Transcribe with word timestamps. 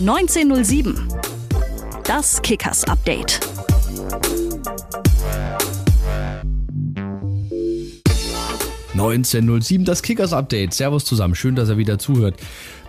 1907. 0.00 0.96
Das 2.04 2.40
Kickers 2.40 2.84
Update. 2.84 3.38
(1907) 8.94 9.84
das 9.84 10.02
Kickers 10.02 10.32
Update. 10.32 10.72
Servus 10.72 11.04
zusammen, 11.04 11.34
schön, 11.34 11.54
dass 11.54 11.68
er 11.68 11.76
wieder 11.76 11.98
zuhört. 11.98 12.40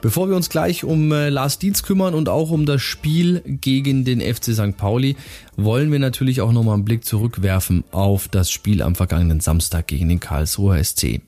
Bevor 0.02 0.29
wir 0.29 0.38
uns 0.38 0.47
gleich 0.47 0.86
um 0.86 1.11
äh, 1.11 1.28
Lars 1.28 1.60
Dietz 1.60 1.84
kümmern 1.84 2.14
und 2.14 2.29
auch 2.29 2.50
um 2.50 2.66
das 2.66 2.82
Spiel 2.82 3.41
gegen 3.46 4.05
den 4.05 4.21
FC 4.21 4.54
St. 4.54 4.78
Pauli, 4.78 5.18
wollen 5.57 5.91
wir 5.91 6.00
natürlich 6.00 6.39
auch 6.39 6.54
nochmal 6.54 6.75
einen 6.75 6.86
Blick 6.86 7.04
zurückwerfen 7.04 7.84
auf 7.91 8.30
das 8.30 8.50
Spiel 8.50 8.82
am 8.82 8.96
vergangenen 8.96 9.41
Samstag 9.41 9.88
gegen 9.88 10.07
den 10.07 10.21
Karlsruher 10.21 10.82
SC. 10.82 11.20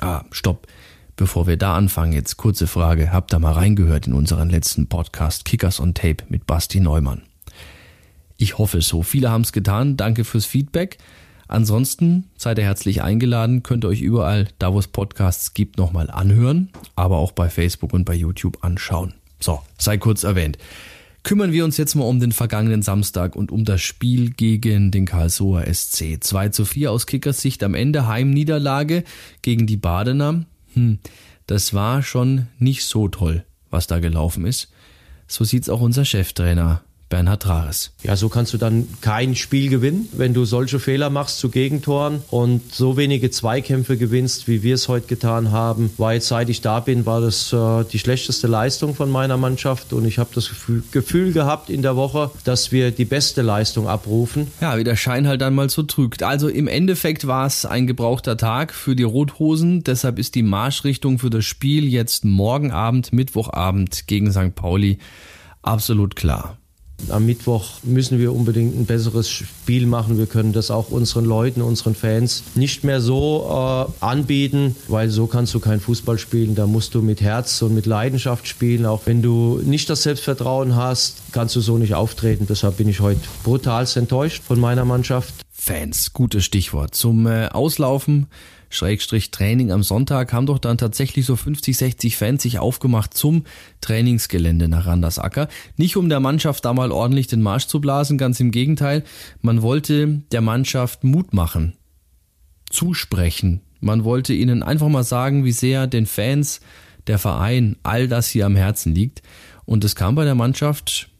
Ah, 0.00 0.22
stopp. 0.32 0.66
Bevor 1.20 1.46
wir 1.46 1.58
da 1.58 1.74
anfangen, 1.74 2.14
jetzt 2.14 2.38
kurze 2.38 2.66
Frage. 2.66 3.12
Habt 3.12 3.34
ihr 3.34 3.38
mal 3.38 3.52
reingehört 3.52 4.06
in 4.06 4.14
unseren 4.14 4.48
letzten 4.48 4.86
Podcast 4.86 5.44
Kickers 5.44 5.78
on 5.78 5.92
Tape 5.92 6.24
mit 6.30 6.46
Basti 6.46 6.80
Neumann? 6.80 7.20
Ich 8.38 8.56
hoffe 8.56 8.80
so. 8.80 9.02
Viele 9.02 9.30
haben 9.30 9.42
es 9.42 9.52
getan. 9.52 9.98
Danke 9.98 10.24
fürs 10.24 10.46
Feedback. 10.46 10.96
Ansonsten 11.46 12.30
seid 12.38 12.56
ihr 12.56 12.64
herzlich 12.64 13.02
eingeladen, 13.02 13.62
könnt 13.62 13.84
ihr 13.84 13.88
euch 13.88 14.00
überall, 14.00 14.48
da 14.58 14.72
wo 14.72 14.78
es 14.78 14.88
Podcasts 14.88 15.52
gibt, 15.52 15.76
nochmal 15.76 16.10
anhören, 16.10 16.70
aber 16.96 17.18
auch 17.18 17.32
bei 17.32 17.50
Facebook 17.50 17.92
und 17.92 18.06
bei 18.06 18.14
YouTube 18.14 18.64
anschauen. 18.64 19.12
So, 19.40 19.60
sei 19.76 19.98
kurz 19.98 20.24
erwähnt. 20.24 20.56
Kümmern 21.22 21.52
wir 21.52 21.66
uns 21.66 21.76
jetzt 21.76 21.96
mal 21.96 22.04
um 22.04 22.18
den 22.18 22.32
vergangenen 22.32 22.80
Samstag 22.80 23.36
und 23.36 23.52
um 23.52 23.66
das 23.66 23.82
Spiel 23.82 24.30
gegen 24.30 24.90
den 24.90 25.04
Karlsruher 25.04 25.66
SC. 25.70 26.16
2 26.18 26.48
zu 26.48 26.64
4 26.64 26.90
aus 26.90 27.06
Kickers 27.06 27.42
Sicht 27.42 27.62
am 27.62 27.74
Ende, 27.74 28.06
Heimniederlage 28.06 29.04
gegen 29.42 29.66
die 29.66 29.76
Badener. 29.76 30.46
Hm, 30.74 30.98
das 31.46 31.74
war 31.74 32.02
schon 32.02 32.46
nicht 32.58 32.84
so 32.84 33.08
toll, 33.08 33.44
was 33.70 33.86
da 33.86 33.98
gelaufen 33.98 34.44
ist. 34.44 34.72
So 35.26 35.44
sieht's 35.44 35.68
auch 35.68 35.80
unser 35.80 36.04
Cheftrainer 36.04 36.82
Bernhard 37.10 37.46
Rares. 37.46 37.92
Ja, 38.02 38.16
so 38.16 38.30
kannst 38.30 38.54
du 38.54 38.56
dann 38.56 38.88
kein 39.02 39.34
Spiel 39.34 39.68
gewinnen, 39.68 40.08
wenn 40.12 40.32
du 40.32 40.46
solche 40.46 40.78
Fehler 40.78 41.10
machst 41.10 41.38
zu 41.40 41.50
Gegentoren 41.50 42.22
und 42.30 42.72
so 42.72 42.96
wenige 42.96 43.30
Zweikämpfe 43.30 43.98
gewinnst, 43.98 44.48
wie 44.48 44.62
wir 44.62 44.76
es 44.76 44.88
heute 44.88 45.08
getan 45.08 45.50
haben. 45.50 45.90
Weil 45.98 46.22
seit 46.22 46.48
ich 46.48 46.62
da 46.62 46.80
bin, 46.80 47.04
war 47.04 47.20
das 47.20 47.52
äh, 47.52 47.84
die 47.84 47.98
schlechteste 47.98 48.46
Leistung 48.46 48.94
von 48.94 49.10
meiner 49.10 49.36
Mannschaft 49.36 49.92
und 49.92 50.06
ich 50.06 50.18
habe 50.18 50.30
das 50.34 50.48
Gefühl, 50.48 50.82
Gefühl 50.92 51.32
gehabt 51.32 51.68
in 51.68 51.82
der 51.82 51.96
Woche, 51.96 52.30
dass 52.44 52.72
wir 52.72 52.92
die 52.92 53.04
beste 53.04 53.42
Leistung 53.42 53.88
abrufen. 53.88 54.46
Ja, 54.60 54.78
wie 54.78 54.84
der 54.84 54.96
Schein 54.96 55.26
halt 55.26 55.40
dann 55.40 55.54
mal 55.54 55.68
so 55.68 55.82
trügt. 55.82 56.22
Also 56.22 56.48
im 56.48 56.68
Endeffekt 56.68 57.26
war 57.26 57.44
es 57.44 57.66
ein 57.66 57.88
gebrauchter 57.88 58.36
Tag 58.36 58.72
für 58.72 58.94
die 58.94 59.02
Rothosen, 59.02 59.82
deshalb 59.82 60.18
ist 60.20 60.36
die 60.36 60.44
Marschrichtung 60.44 61.18
für 61.18 61.30
das 61.30 61.44
Spiel 61.44 61.88
jetzt 61.88 62.24
morgen 62.24 62.70
Abend, 62.70 63.12
Mittwochabend 63.12 64.06
gegen 64.06 64.30
St. 64.30 64.54
Pauli 64.54 64.98
absolut 65.62 66.14
klar. 66.14 66.59
Am 67.08 67.26
Mittwoch 67.26 67.80
müssen 67.82 68.18
wir 68.18 68.32
unbedingt 68.32 68.78
ein 68.78 68.86
besseres 68.86 69.28
Spiel 69.28 69.86
machen. 69.86 70.18
Wir 70.18 70.26
können 70.26 70.52
das 70.52 70.70
auch 70.70 70.90
unseren 70.90 71.24
Leuten, 71.24 71.62
unseren 71.62 71.94
Fans 71.94 72.42
nicht 72.54 72.84
mehr 72.84 73.00
so 73.00 73.88
äh, 74.00 74.04
anbieten, 74.04 74.76
weil 74.88 75.08
so 75.08 75.26
kannst 75.26 75.54
du 75.54 75.60
kein 75.60 75.80
Fußball 75.80 76.18
spielen. 76.18 76.54
Da 76.54 76.66
musst 76.66 76.94
du 76.94 77.02
mit 77.02 77.20
Herz 77.20 77.62
und 77.62 77.74
mit 77.74 77.86
Leidenschaft 77.86 78.46
spielen. 78.46 78.86
Auch 78.86 79.02
wenn 79.06 79.22
du 79.22 79.60
nicht 79.64 79.88
das 79.90 80.02
Selbstvertrauen 80.02 80.76
hast, 80.76 81.16
kannst 81.32 81.56
du 81.56 81.60
so 81.60 81.78
nicht 81.78 81.94
auftreten. 81.94 82.46
Deshalb 82.48 82.76
bin 82.76 82.88
ich 82.88 83.00
heute 83.00 83.20
brutal 83.44 83.86
enttäuscht 83.94 84.42
von 84.44 84.60
meiner 84.60 84.84
Mannschaft. 84.84 85.34
Fans, 85.50 86.12
gutes 86.12 86.44
Stichwort. 86.44 86.94
Zum 86.94 87.26
äh, 87.26 87.48
Auslaufen 87.48 88.26
Schrägstrich 88.70 89.32
Training 89.32 89.72
am 89.72 89.82
Sonntag 89.82 90.32
haben 90.32 90.46
doch 90.46 90.60
dann 90.60 90.78
tatsächlich 90.78 91.26
so 91.26 91.34
50, 91.34 91.76
60 91.76 92.16
Fans 92.16 92.42
sich 92.42 92.60
aufgemacht 92.60 93.12
zum 93.14 93.44
Trainingsgelände 93.80 94.68
nach 94.68 94.86
Randersacker. 94.86 95.48
Nicht 95.76 95.96
um 95.96 96.08
der 96.08 96.20
Mannschaft 96.20 96.64
da 96.64 96.72
mal 96.72 96.92
ordentlich 96.92 97.26
den 97.26 97.42
Marsch 97.42 97.66
zu 97.66 97.80
blasen, 97.80 98.16
ganz 98.16 98.38
im 98.38 98.52
Gegenteil. 98.52 99.02
Man 99.42 99.60
wollte 99.62 100.22
der 100.30 100.40
Mannschaft 100.40 101.02
Mut 101.02 101.34
machen, 101.34 101.74
zusprechen. 102.70 103.60
Man 103.80 104.04
wollte 104.04 104.34
ihnen 104.34 104.62
einfach 104.62 104.88
mal 104.88 105.04
sagen, 105.04 105.44
wie 105.44 105.52
sehr 105.52 105.88
den 105.88 106.06
Fans 106.06 106.60
der 107.08 107.18
Verein 107.18 107.76
all 107.82 108.06
das 108.06 108.28
hier 108.28 108.46
am 108.46 108.54
Herzen 108.54 108.94
liegt. 108.94 109.22
Und 109.64 109.84
es 109.84 109.96
kam 109.96 110.14
bei 110.14 110.24
der 110.24 110.36
Mannschaft 110.36 111.10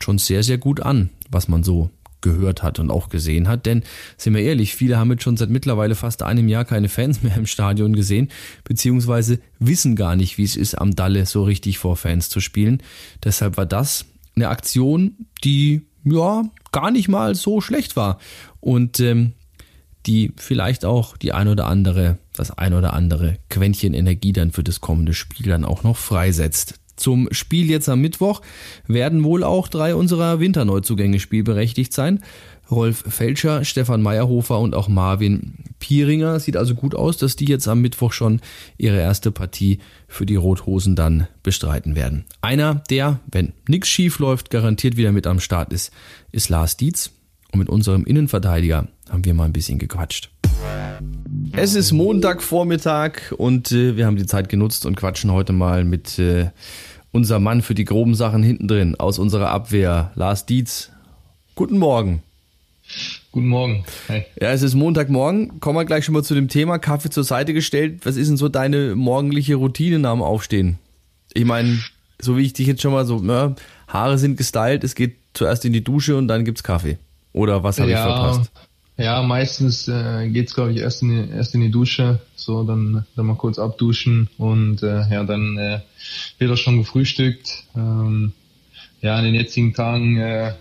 schon 0.00 0.16
sehr, 0.16 0.42
sehr 0.42 0.58
gut 0.58 0.80
an, 0.80 1.10
was 1.30 1.48
man 1.48 1.62
so 1.64 1.90
gehört 2.20 2.62
hat 2.62 2.78
und 2.78 2.90
auch 2.90 3.08
gesehen 3.08 3.48
hat. 3.48 3.66
Denn, 3.66 3.82
sind 4.16 4.34
wir 4.34 4.42
ehrlich, 4.42 4.74
viele 4.74 4.98
haben 4.98 5.10
jetzt 5.10 5.22
schon 5.22 5.36
seit 5.36 5.50
mittlerweile 5.50 5.94
fast 5.94 6.22
einem 6.22 6.48
Jahr 6.48 6.64
keine 6.64 6.88
Fans 6.88 7.22
mehr 7.22 7.36
im 7.36 7.46
Stadion 7.46 7.94
gesehen, 7.94 8.28
beziehungsweise 8.64 9.40
wissen 9.58 9.96
gar 9.96 10.16
nicht, 10.16 10.38
wie 10.38 10.44
es 10.44 10.56
ist, 10.56 10.74
am 10.74 10.94
Dalle 10.94 11.26
so 11.26 11.44
richtig 11.44 11.78
vor 11.78 11.96
Fans 11.96 12.28
zu 12.28 12.40
spielen. 12.40 12.82
Deshalb 13.24 13.56
war 13.56 13.66
das 13.66 14.04
eine 14.36 14.48
Aktion, 14.48 15.26
die 15.44 15.82
ja 16.04 16.44
gar 16.72 16.90
nicht 16.90 17.08
mal 17.08 17.34
so 17.34 17.60
schlecht 17.60 17.96
war. 17.96 18.18
Und 18.60 19.00
ähm, 19.00 19.32
die 20.06 20.32
vielleicht 20.36 20.84
auch 20.84 21.16
die 21.16 21.32
ein 21.32 21.48
oder 21.48 21.66
andere, 21.66 22.18
das 22.32 22.50
ein 22.50 22.72
oder 22.72 22.94
andere 22.94 23.36
Quäntchen 23.50 23.94
Energie 23.94 24.32
dann 24.32 24.52
für 24.52 24.64
das 24.64 24.80
kommende 24.80 25.12
Spiel 25.12 25.46
dann 25.46 25.64
auch 25.64 25.82
noch 25.82 25.96
freisetzt. 25.96 26.80
Zum 26.98 27.28
Spiel 27.30 27.70
jetzt 27.70 27.88
am 27.88 28.00
Mittwoch 28.00 28.42
werden 28.86 29.24
wohl 29.24 29.44
auch 29.44 29.68
drei 29.68 29.94
unserer 29.94 30.40
Winterneuzugänge 30.40 31.20
spielberechtigt 31.20 31.92
sein. 31.92 32.20
Rolf 32.70 33.04
Felscher, 33.08 33.64
Stefan 33.64 34.02
Meyerhofer 34.02 34.58
und 34.58 34.74
auch 34.74 34.88
Marvin 34.88 35.54
Pieringer. 35.78 36.38
Sieht 36.38 36.56
also 36.56 36.74
gut 36.74 36.94
aus, 36.94 37.16
dass 37.16 37.36
die 37.36 37.46
jetzt 37.46 37.66
am 37.66 37.80
Mittwoch 37.80 38.12
schon 38.12 38.40
ihre 38.76 38.98
erste 38.98 39.30
Partie 39.30 39.78
für 40.06 40.26
die 40.26 40.36
Rothosen 40.36 40.94
dann 40.94 41.28
bestreiten 41.42 41.96
werden. 41.96 42.24
Einer, 42.42 42.74
der, 42.90 43.20
wenn 43.30 43.52
nichts 43.66 43.88
schief 43.88 44.18
läuft, 44.18 44.50
garantiert 44.50 44.96
wieder 44.96 45.12
mit 45.12 45.26
am 45.26 45.40
Start 45.40 45.72
ist, 45.72 45.92
ist 46.30 46.50
Lars 46.50 46.76
Dietz. 46.76 47.12
Und 47.52 47.60
mit 47.60 47.70
unserem 47.70 48.04
Innenverteidiger 48.04 48.88
haben 49.08 49.24
wir 49.24 49.32
mal 49.32 49.44
ein 49.44 49.54
bisschen 49.54 49.78
gequatscht. 49.78 50.30
Es 51.52 51.74
ist 51.74 51.92
Montagvormittag 51.92 53.32
und 53.36 53.72
äh, 53.72 53.96
wir 53.96 54.06
haben 54.06 54.16
die 54.16 54.26
Zeit 54.26 54.48
genutzt 54.48 54.86
und 54.86 54.96
quatschen 54.96 55.32
heute 55.32 55.52
mal 55.52 55.84
mit 55.84 56.18
äh, 56.18 56.50
unser 57.10 57.40
Mann 57.40 57.62
für 57.62 57.74
die 57.74 57.84
groben 57.84 58.14
Sachen 58.14 58.42
hinten 58.42 58.68
drin 58.68 58.94
aus 58.96 59.18
unserer 59.18 59.50
Abwehr, 59.50 60.12
Lars 60.14 60.46
Dietz. 60.46 60.90
Guten 61.54 61.78
Morgen. 61.78 62.22
Guten 63.32 63.48
Morgen. 63.48 63.84
Hey. 64.06 64.24
Ja, 64.40 64.52
es 64.52 64.62
ist 64.62 64.74
Montagmorgen. 64.74 65.60
Kommen 65.60 65.78
wir 65.78 65.84
gleich 65.84 66.04
schon 66.04 66.14
mal 66.14 66.22
zu 66.22 66.34
dem 66.34 66.48
Thema. 66.48 66.78
Kaffee 66.78 67.10
zur 67.10 67.24
Seite 67.24 67.52
gestellt. 67.52 68.00
Was 68.04 68.16
ist 68.16 68.28
denn 68.28 68.36
so 68.36 68.48
deine 68.48 68.94
morgendliche 68.94 69.56
Routine 69.56 69.98
nach 69.98 70.12
dem 70.12 70.22
Aufstehen? 70.22 70.78
Ich 71.34 71.44
meine, 71.44 71.78
so 72.20 72.36
wie 72.36 72.42
ich 72.42 72.52
dich 72.52 72.66
jetzt 72.66 72.82
schon 72.82 72.92
mal 72.92 73.04
so, 73.04 73.18
ne, 73.18 73.56
Haare 73.88 74.18
sind 74.18 74.36
gestylt, 74.36 74.84
es 74.84 74.94
geht 74.94 75.16
zuerst 75.34 75.64
in 75.64 75.72
die 75.72 75.84
Dusche 75.84 76.16
und 76.16 76.28
dann 76.28 76.44
gibt's 76.44 76.62
Kaffee. 76.62 76.98
Oder 77.32 77.62
was 77.62 77.78
habe 77.78 77.90
ja, 77.90 77.98
ich 77.98 78.12
verpasst? 78.12 78.50
Ja, 78.98 79.22
meistens 79.22 79.86
äh, 79.86 80.28
geht's 80.28 80.54
glaube 80.54 80.72
ich 80.72 80.78
erst 80.78 81.02
in 81.02 81.08
die, 81.08 81.32
erst 81.32 81.54
in 81.54 81.60
die 81.60 81.70
Dusche, 81.70 82.18
so 82.34 82.64
dann 82.64 83.06
dann 83.14 83.26
mal 83.26 83.36
kurz 83.36 83.58
abduschen 83.58 84.28
und 84.38 84.82
äh, 84.82 85.08
ja 85.08 85.22
dann 85.22 85.56
äh, 85.56 85.80
wird 86.38 86.50
auch 86.50 86.56
schon 86.56 86.78
gefrühstückt. 86.78 87.64
Ähm, 87.76 88.32
ja, 89.00 89.16
in 89.20 89.26
den 89.26 89.34
jetzigen 89.36 89.72
Tagen 89.72 90.18
äh, 90.18 90.52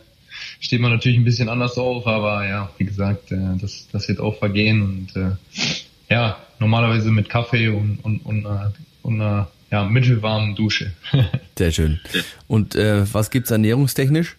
steht 0.60 0.82
man 0.82 0.92
natürlich 0.92 1.18
ein 1.18 1.24
bisschen 1.24 1.50
anders 1.50 1.80
auf, 1.80 2.06
aber 2.06 2.48
ja, 2.48 2.70
wie 2.78 2.86
gesagt, 2.86 3.32
äh, 3.32 3.58
das 3.60 3.88
das 3.92 4.08
wird 4.08 4.20
auch 4.20 4.38
vergehen 4.38 4.84
und 4.84 5.16
äh, 5.16 5.32
ja 6.08 6.38
normalerweise 6.60 7.10
mit 7.10 7.30
Kaffee 7.30 7.70
und 7.70 7.98
und 8.04 8.24
und, 8.24 8.46
äh, 8.46 8.70
und 9.02 9.20
einer 9.20 9.48
ja, 9.72 9.84
mittelwarmen 9.84 10.56
Dusche. 10.56 10.94
Sehr 11.58 11.72
schön. 11.72 12.00
Und 12.48 12.76
äh, 12.76 13.12
was 13.12 13.32
gibt's 13.32 13.52
ernährungstechnisch? 13.52 14.38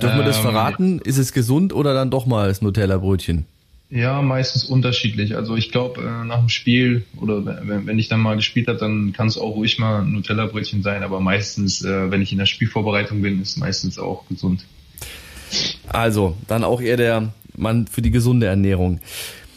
Dürfen 0.00 0.18
wir 0.18 0.24
das 0.24 0.36
ähm, 0.36 0.42
verraten? 0.42 0.98
Ist 1.00 1.18
es 1.18 1.32
gesund 1.32 1.72
oder 1.72 1.94
dann 1.94 2.10
doch 2.10 2.26
mal 2.26 2.48
das 2.48 2.62
Nutella-Brötchen? 2.62 3.46
Ja, 3.90 4.22
meistens 4.22 4.64
unterschiedlich. 4.64 5.36
Also 5.36 5.54
ich 5.54 5.70
glaube, 5.70 6.00
äh, 6.00 6.24
nach 6.24 6.38
dem 6.38 6.48
Spiel 6.48 7.04
oder 7.20 7.44
wenn, 7.44 7.98
ich 7.98 8.08
dann 8.08 8.20
mal 8.20 8.36
gespielt 8.36 8.68
habe, 8.68 8.78
dann 8.78 9.12
kann 9.12 9.28
es 9.28 9.36
auch 9.36 9.54
ruhig 9.54 9.78
mal 9.78 10.00
ein 10.00 10.12
Nutella-Brötchen 10.12 10.82
sein, 10.82 11.02
aber 11.02 11.20
meistens, 11.20 11.84
äh, 11.84 12.10
wenn 12.10 12.22
ich 12.22 12.32
in 12.32 12.38
der 12.38 12.46
Spielvorbereitung 12.46 13.20
bin, 13.20 13.42
ist 13.42 13.58
meistens 13.58 13.98
auch 13.98 14.26
gesund. 14.28 14.64
Also, 15.88 16.36
dann 16.48 16.64
auch 16.64 16.80
eher 16.80 16.96
der 16.96 17.34
Mann 17.54 17.86
für 17.86 18.00
die 18.00 18.10
gesunde 18.10 18.46
Ernährung. 18.46 19.00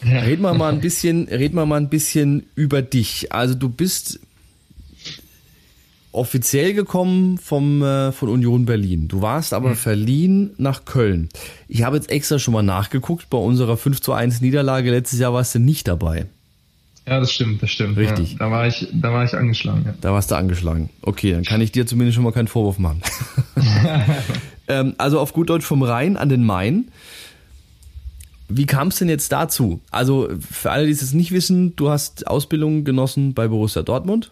Reden 0.03 0.41
wir 0.41 0.53
mal 0.53 0.71
ein 0.71 0.81
bisschen, 0.81 1.29
reden 1.29 1.55
wir 1.55 1.65
mal 1.65 1.77
ein 1.77 1.89
bisschen 1.89 2.45
über 2.55 2.81
dich. 2.81 3.31
Also 3.31 3.55
du 3.55 3.69
bist 3.69 4.19
offiziell 6.15 6.73
gekommen 6.73 7.37
vom, 7.37 7.83
äh, 7.83 8.11
von 8.11 8.29
Union 8.29 8.65
Berlin. 8.65 9.07
Du 9.07 9.21
warst 9.21 9.53
aber 9.53 9.69
mhm. 9.69 9.75
verliehen 9.75 10.51
nach 10.57 10.85
Köln. 10.85 11.29
Ich 11.67 11.83
habe 11.83 11.97
jetzt 11.97 12.09
extra 12.09 12.39
schon 12.39 12.53
mal 12.53 12.63
nachgeguckt. 12.63 13.29
Bei 13.29 13.37
unserer 13.37 13.77
5 13.77 14.01
zu 14.01 14.13
1 14.13 14.41
Niederlage 14.41 14.91
letztes 14.91 15.19
Jahr 15.19 15.33
warst 15.33 15.55
du 15.55 15.59
nicht 15.59 15.87
dabei. 15.87 16.27
Ja, 17.07 17.19
das 17.19 17.31
stimmt, 17.31 17.61
das 17.61 17.69
stimmt. 17.69 17.97
Richtig. 17.97 18.33
Ja, 18.33 18.37
da 18.39 18.51
war 18.51 18.67
ich, 18.67 18.87
da 18.91 19.13
war 19.13 19.23
ich 19.23 19.33
angeschlagen. 19.35 19.83
Ja. 19.85 19.93
Da 20.01 20.11
warst 20.11 20.31
du 20.31 20.35
angeschlagen. 20.35 20.89
Okay, 21.01 21.33
dann 21.33 21.43
kann 21.43 21.61
ich 21.61 21.71
dir 21.71 21.85
zumindest 21.85 22.15
schon 22.15 22.23
mal 22.23 22.31
keinen 22.31 22.47
Vorwurf 22.47 22.79
machen. 22.79 23.01
ähm, 24.67 24.95
also 24.97 25.19
auf 25.19 25.33
gut 25.33 25.49
Deutsch 25.49 25.65
vom 25.65 25.83
Rhein 25.83 26.17
an 26.17 26.29
den 26.29 26.43
Main. 26.43 26.85
Wie 28.47 28.65
kam 28.65 28.87
es 28.87 28.97
denn 28.97 29.09
jetzt 29.09 29.31
dazu? 29.31 29.81
Also 29.91 30.29
für 30.39 30.71
alle, 30.71 30.85
die 30.85 30.91
es 30.91 31.13
nicht 31.13 31.31
wissen, 31.31 31.75
du 31.75 31.89
hast 31.89 32.27
Ausbildung 32.27 32.83
genossen 32.83 33.33
bei 33.33 33.47
Borussia 33.47 33.83
Dortmund 33.83 34.31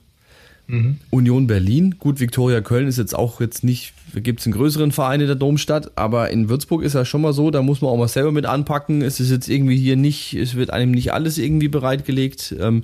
Mhm. 0.67 0.97
Union 1.09 1.47
Berlin, 1.47 1.95
gut, 1.99 2.19
Viktoria 2.19 2.61
Köln 2.61 2.87
ist 2.87 2.97
jetzt 2.97 3.13
auch 3.13 3.41
jetzt 3.41 3.63
nicht, 3.63 3.93
gibt 4.15 4.39
es 4.39 4.45
einen 4.45 4.53
größeren 4.53 4.91
Verein 4.91 5.19
in 5.19 5.27
der 5.27 5.35
Domstadt, 5.35 5.91
aber 5.97 6.29
in 6.29 6.47
Würzburg 6.47 6.83
ist 6.83 6.93
ja 6.93 7.03
schon 7.03 7.21
mal 7.21 7.33
so, 7.33 7.51
da 7.51 7.61
muss 7.61 7.81
man 7.81 7.91
auch 7.91 7.97
mal 7.97 8.07
selber 8.07 8.31
mit 8.31 8.45
anpacken. 8.45 9.01
Es 9.01 9.19
ist 9.19 9.29
jetzt 9.29 9.49
irgendwie 9.49 9.77
hier 9.77 9.97
nicht, 9.97 10.33
es 10.33 10.55
wird 10.55 10.69
einem 10.69 10.91
nicht 10.91 11.11
alles 11.11 11.37
irgendwie 11.37 11.67
bereitgelegt. 11.67 12.55
Ähm, 12.59 12.83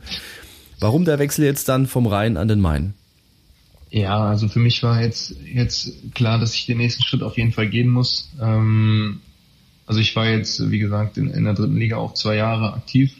warum 0.80 1.06
der 1.06 1.20
Wechsel 1.20 1.46
jetzt 1.46 1.70
dann 1.70 1.88
vom 1.88 2.06
Rhein 2.06 2.36
an 2.36 2.50
den 2.50 2.60
Main? 2.60 2.94
Ja, 3.92 4.30
also 4.30 4.48
für 4.50 4.60
mich 4.60 4.84
war 4.84 5.02
jetzt, 5.02 5.36
jetzt 5.52 6.14
klar, 6.14 6.38
dass 6.38 6.54
ich 6.54 6.66
den 6.66 6.78
nächsten 6.78 7.04
Schritt 7.04 7.24
auf 7.24 7.38
jeden 7.38 7.54
Fall 7.54 7.70
gehen 7.70 7.88
muss. 7.88 8.30
Ähm, 8.42 9.22
also 9.88 10.00
ich 10.00 10.16
war 10.16 10.28
jetzt, 10.28 10.70
wie 10.70 10.80
gesagt, 10.80 11.18
in, 11.18 11.32
in 11.32 11.46
der 11.46 11.54
dritten 11.54 11.78
Liga 11.78 11.98
auch 11.98 12.14
zwei 12.14 12.36
Jahre 12.36 12.74
aktiv 12.74 13.14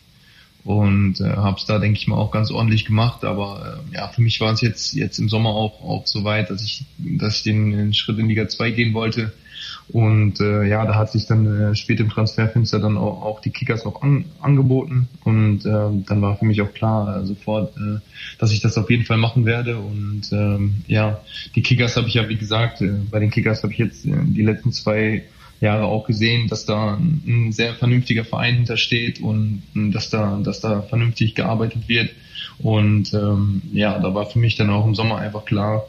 und 0.70 1.20
äh, 1.20 1.24
habe 1.24 1.58
es 1.58 1.66
da, 1.66 1.80
denke 1.80 1.98
ich 1.98 2.08
mal, 2.08 2.18
auch 2.18 2.30
ganz 2.30 2.52
ordentlich 2.52 2.86
gemacht. 2.86 3.26
Aber 3.26 3.82
äh, 3.92 3.96
ja, 3.96 4.08
für 4.10 4.22
mich 4.22 4.40
war 4.40 4.54
es 4.54 4.62
jetzt 4.62 4.94
jetzt 4.94 5.18
im 5.18 5.28
Sommer 5.28 5.50
auch 5.50 5.82
auch 5.82 6.06
so 6.06 6.24
weit, 6.24 6.52
dass 6.52 6.62
ich 6.62 6.86
dass 7.00 7.38
ich 7.38 7.44
den, 7.44 7.72
den 7.72 7.94
Schritt 7.96 8.20
in 8.20 8.28
Liga 8.28 8.48
2 8.48 8.70
gehen 8.70 8.94
wollte. 8.94 9.34
Und 9.92 10.40
äh, 10.40 10.68
ja, 10.68 10.86
da 10.86 10.94
hat 10.94 11.12
sich 11.12 11.26
dann 11.26 11.72
äh, 11.72 11.76
spät 11.76 12.00
im 12.00 12.10
Transferfenster 12.10 12.78
dann 12.78 12.98
auch, 12.98 13.24
auch 13.24 13.42
die 13.42 13.50
Kickers 13.50 13.84
auch 13.88 14.04
an, 14.04 14.26
angeboten. 14.42 15.08
Und 15.24 15.66
äh, 15.66 16.04
dann 16.06 16.22
war 16.22 16.38
für 16.38 16.46
mich 16.46 16.62
auch 16.62 16.72
klar 16.72 17.18
äh, 17.18 17.26
sofort, 17.26 17.76
äh, 17.76 17.98
dass 18.38 18.52
ich 18.52 18.62
das 18.62 18.78
auf 18.78 18.92
jeden 18.92 19.06
Fall 19.06 19.18
machen 19.18 19.48
werde. 19.48 19.80
Und 19.80 20.32
ähm, 20.32 20.84
ja, 20.86 21.20
die 21.56 21.64
Kickers 21.64 21.98
habe 21.98 22.08
ich 22.08 22.14
ja, 22.14 22.30
wie 22.30 22.38
gesagt, 22.38 22.82
äh, 22.82 22.92
bei 23.10 23.18
den 23.18 23.32
Kickers 23.32 23.64
habe 23.64 23.74
ich 23.74 23.80
jetzt 23.80 24.06
äh, 24.06 24.12
die 24.24 24.44
letzten 24.44 24.72
zwei 24.72 25.24
Jahre 25.62 25.86
auch 25.86 26.08
gesehen, 26.08 26.48
dass 26.48 26.66
da 26.66 26.98
ein 26.98 27.52
sehr 27.52 27.74
vernünftiger 27.76 28.24
Verein 28.24 28.56
hintersteht 28.56 29.20
und 29.20 29.64
dass 29.74 30.10
da, 30.10 30.40
dass 30.44 30.62
da 30.62 30.82
vernünftig 30.82 31.36
gearbeitet 31.36 31.88
wird. 31.88 32.12
Und 32.60 33.14
ähm, 33.14 33.62
ja, 33.74 34.00
da 34.00 34.14
war 34.14 34.26
für 34.26 34.40
mich 34.40 34.56
dann 34.56 34.70
auch 34.70 34.86
im 34.86 34.96
Sommer 34.96 35.18
einfach 35.18 35.46
klar, 35.46 35.86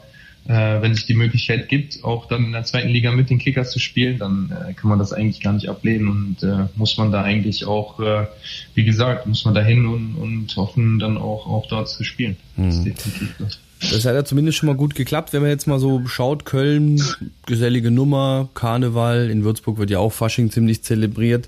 äh, 0.47 0.81
wenn 0.81 0.95
sich 0.95 1.05
die 1.05 1.13
Möglichkeit 1.13 1.69
gibt, 1.69 2.03
auch 2.03 2.27
dann 2.27 2.45
in 2.45 2.51
der 2.51 2.63
zweiten 2.63 2.89
Liga 2.89 3.11
mit 3.11 3.29
den 3.29 3.37
Kickers 3.37 3.71
zu 3.71 3.79
spielen, 3.79 4.17
dann 4.17 4.51
äh, 4.51 4.73
kann 4.73 4.89
man 4.89 4.99
das 4.99 5.13
eigentlich 5.13 5.41
gar 5.41 5.53
nicht 5.53 5.69
ablehnen 5.69 6.07
und 6.07 6.43
äh, 6.43 6.67
muss 6.75 6.97
man 6.97 7.11
da 7.11 7.21
eigentlich 7.21 7.65
auch, 7.65 7.99
äh, 7.99 8.25
wie 8.73 8.83
gesagt, 8.83 9.27
muss 9.27 9.45
man 9.45 9.53
da 9.53 9.61
hin 9.61 9.85
und, 9.85 10.15
und 10.15 10.55
hoffen, 10.55 10.99
dann 10.99 11.17
auch, 11.17 11.47
auch 11.47 11.67
dort 11.67 11.89
zu 11.89 12.03
spielen. 12.03 12.37
Mhm. 12.57 12.65
Das 12.65 12.75
ist 12.75 12.83
definitiv 12.85 13.35
das. 13.37 13.59
Das 13.89 14.05
hat 14.05 14.13
ja 14.13 14.23
zumindest 14.23 14.59
schon 14.59 14.67
mal 14.67 14.75
gut 14.75 14.93
geklappt, 14.93 15.33
wenn 15.33 15.41
man 15.41 15.49
jetzt 15.49 15.67
mal 15.67 15.79
so 15.79 16.05
schaut, 16.05 16.45
Köln, 16.45 17.01
gesellige 17.47 17.89
Nummer, 17.89 18.47
Karneval, 18.53 19.29
in 19.29 19.43
Würzburg 19.43 19.79
wird 19.79 19.89
ja 19.89 19.99
auch 19.99 20.13
Fasching 20.13 20.51
ziemlich 20.51 20.83
zelebriert. 20.83 21.47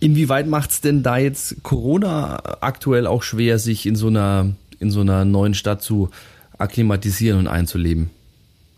Inwieweit 0.00 0.48
macht 0.48 0.70
es 0.70 0.80
denn 0.80 1.02
da 1.02 1.18
jetzt 1.18 1.62
Corona 1.62 2.42
aktuell 2.60 3.06
auch 3.06 3.22
schwer, 3.22 3.58
sich 3.58 3.86
in 3.86 3.94
so 3.94 4.08
einer, 4.08 4.52
in 4.80 4.90
so 4.90 5.02
einer 5.02 5.24
neuen 5.24 5.54
Stadt 5.54 5.82
zu 5.82 6.10
akklimatisieren 6.58 7.38
und 7.38 7.46
einzuleben? 7.46 8.10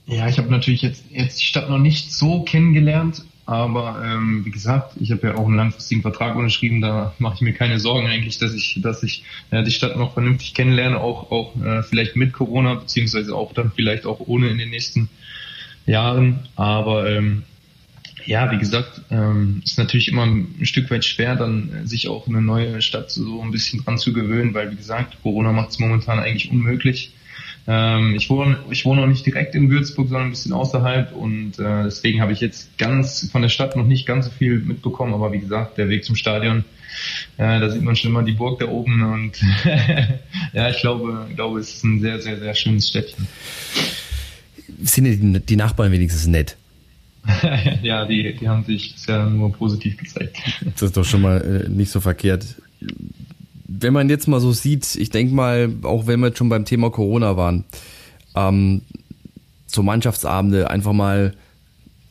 Ja, 0.06 0.28
ich 0.28 0.36
habe 0.38 0.50
natürlich 0.50 0.82
jetzt, 0.82 1.04
jetzt 1.10 1.40
die 1.40 1.46
Stadt 1.46 1.70
noch 1.70 1.78
nicht 1.78 2.12
so 2.12 2.42
kennengelernt, 2.42 3.24
aber 3.44 4.02
ähm, 4.04 4.44
wie 4.44 4.50
gesagt, 4.50 4.94
ich 5.00 5.10
habe 5.10 5.26
ja 5.26 5.34
auch 5.34 5.46
einen 5.46 5.56
langfristigen 5.56 6.02
Vertrag 6.02 6.36
unterschrieben, 6.36 6.80
da 6.80 7.12
mache 7.18 7.36
ich 7.36 7.40
mir 7.40 7.52
keine 7.52 7.80
Sorgen 7.80 8.06
eigentlich, 8.06 8.38
dass 8.38 8.54
ich, 8.54 8.78
dass 8.80 9.02
ich 9.02 9.24
äh, 9.50 9.64
die 9.64 9.72
Stadt 9.72 9.96
noch 9.96 10.14
vernünftig 10.14 10.54
kennenlerne, 10.54 11.00
auch, 11.00 11.30
auch 11.30 11.56
äh, 11.62 11.82
vielleicht 11.82 12.14
mit 12.14 12.32
Corona, 12.32 12.74
beziehungsweise 12.74 13.34
auch 13.34 13.52
dann 13.52 13.72
vielleicht 13.72 14.06
auch 14.06 14.20
ohne 14.20 14.48
in 14.48 14.58
den 14.58 14.70
nächsten 14.70 15.08
Jahren. 15.86 16.48
Aber 16.54 17.10
ähm, 17.10 17.42
ja, 18.26 18.50
wie 18.52 18.58
gesagt, 18.58 19.02
ähm, 19.10 19.62
ist 19.64 19.78
natürlich 19.78 20.08
immer 20.08 20.24
ein 20.24 20.54
Stück 20.62 20.90
weit 20.90 21.04
schwer, 21.04 21.34
dann 21.34 21.72
äh, 21.72 21.86
sich 21.86 22.08
auch 22.08 22.28
eine 22.28 22.40
neue 22.40 22.80
Stadt 22.80 23.10
so 23.10 23.42
ein 23.42 23.50
bisschen 23.50 23.82
dran 23.84 23.98
zu 23.98 24.12
gewöhnen, 24.12 24.54
weil 24.54 24.70
wie 24.70 24.76
gesagt, 24.76 25.16
Corona 25.22 25.52
macht 25.52 25.70
es 25.70 25.78
momentan 25.80 26.20
eigentlich 26.20 26.50
unmöglich. 26.50 27.12
Ähm, 27.66 28.14
ich, 28.16 28.28
wohne, 28.28 28.58
ich 28.70 28.84
wohne 28.84 29.02
noch 29.02 29.08
nicht 29.08 29.24
direkt 29.24 29.54
in 29.54 29.70
Würzburg, 29.70 30.08
sondern 30.08 30.28
ein 30.28 30.30
bisschen 30.30 30.52
außerhalb 30.52 31.14
und 31.14 31.58
äh, 31.60 31.84
deswegen 31.84 32.20
habe 32.20 32.32
ich 32.32 32.40
jetzt 32.40 32.76
ganz 32.76 33.28
von 33.30 33.42
der 33.42 33.50
Stadt 33.50 33.76
noch 33.76 33.86
nicht 33.86 34.04
ganz 34.04 34.24
so 34.26 34.32
viel 34.32 34.58
mitbekommen, 34.58 35.14
aber 35.14 35.32
wie 35.32 35.38
gesagt, 35.38 35.78
der 35.78 35.88
Weg 35.88 36.04
zum 36.04 36.16
Stadion, 36.16 36.64
äh, 37.36 37.60
da 37.60 37.70
sieht 37.70 37.82
man 37.82 37.94
schon 37.94 38.10
immer 38.10 38.24
die 38.24 38.32
Burg 38.32 38.58
da 38.58 38.66
oben 38.66 39.02
und 39.02 39.40
ja, 40.52 40.70
ich 40.70 40.80
glaube, 40.80 41.26
ich 41.30 41.36
glaube, 41.36 41.60
es 41.60 41.74
ist 41.74 41.84
ein 41.84 42.00
sehr, 42.00 42.20
sehr, 42.20 42.38
sehr 42.38 42.54
schönes 42.54 42.88
Städtchen. 42.88 43.28
Sind 44.82 45.48
die 45.48 45.56
Nachbarn 45.56 45.92
wenigstens 45.92 46.26
nett? 46.26 46.56
ja, 47.82 48.04
die, 48.04 48.34
die 48.34 48.48
haben 48.48 48.64
sich 48.64 48.94
sehr 48.96 49.26
nur 49.26 49.52
positiv 49.52 49.96
gezeigt. 49.96 50.36
Das 50.64 50.82
ist 50.82 50.96
doch 50.96 51.04
schon 51.04 51.20
mal 51.20 51.64
äh, 51.66 51.68
nicht 51.68 51.92
so 51.92 52.00
verkehrt 52.00 52.56
wenn 53.80 53.92
man 53.92 54.08
jetzt 54.08 54.28
mal 54.28 54.40
so 54.40 54.52
sieht, 54.52 54.96
ich 54.96 55.10
denke 55.10 55.34
mal, 55.34 55.72
auch 55.82 56.06
wenn 56.06 56.20
wir 56.20 56.28
jetzt 56.28 56.38
schon 56.38 56.48
beim 56.48 56.64
Thema 56.64 56.90
Corona 56.90 57.36
waren, 57.36 57.64
ähm, 58.34 58.82
so 59.66 59.82
Mannschaftsabende 59.82 60.70
einfach 60.70 60.92
mal 60.92 61.34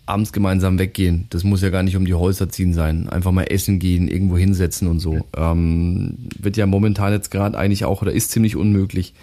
abends 0.05 0.33
gemeinsam 0.33 0.79
weggehen. 0.79 1.27
Das 1.29 1.43
muss 1.43 1.61
ja 1.61 1.69
gar 1.69 1.83
nicht 1.83 1.95
um 1.95 2.05
die 2.05 2.13
Häuser 2.13 2.49
ziehen 2.49 2.73
sein. 2.73 3.07
Einfach 3.07 3.31
mal 3.31 3.43
essen 3.43 3.79
gehen, 3.79 4.07
irgendwo 4.07 4.37
hinsetzen 4.37 4.87
und 4.87 4.99
so. 4.99 5.25
Ähm, 5.37 6.17
wird 6.39 6.57
ja 6.57 6.65
momentan 6.65 7.13
jetzt 7.13 7.31
gerade 7.31 7.57
eigentlich 7.57 7.85
auch 7.85 8.01
oder 8.01 8.11
ist 8.11 8.31
ziemlich 8.31 8.55
unmöglich. 8.55 9.13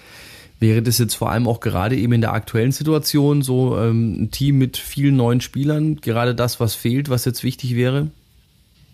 Wäre 0.60 0.82
das 0.82 0.98
jetzt 0.98 1.14
vor 1.14 1.30
allem 1.30 1.46
auch 1.46 1.60
gerade 1.60 1.96
eben 1.96 2.14
in 2.14 2.20
der 2.20 2.32
aktuellen 2.32 2.72
Situation 2.72 3.42
so 3.42 3.78
ähm, 3.78 4.22
ein 4.22 4.30
Team 4.30 4.58
mit 4.58 4.76
vielen 4.76 5.16
neuen 5.16 5.40
Spielern, 5.40 5.96
gerade 5.96 6.34
das, 6.34 6.58
was 6.58 6.74
fehlt, 6.74 7.10
was 7.10 7.24
jetzt 7.24 7.44
wichtig 7.44 7.76
wäre? 7.76 8.08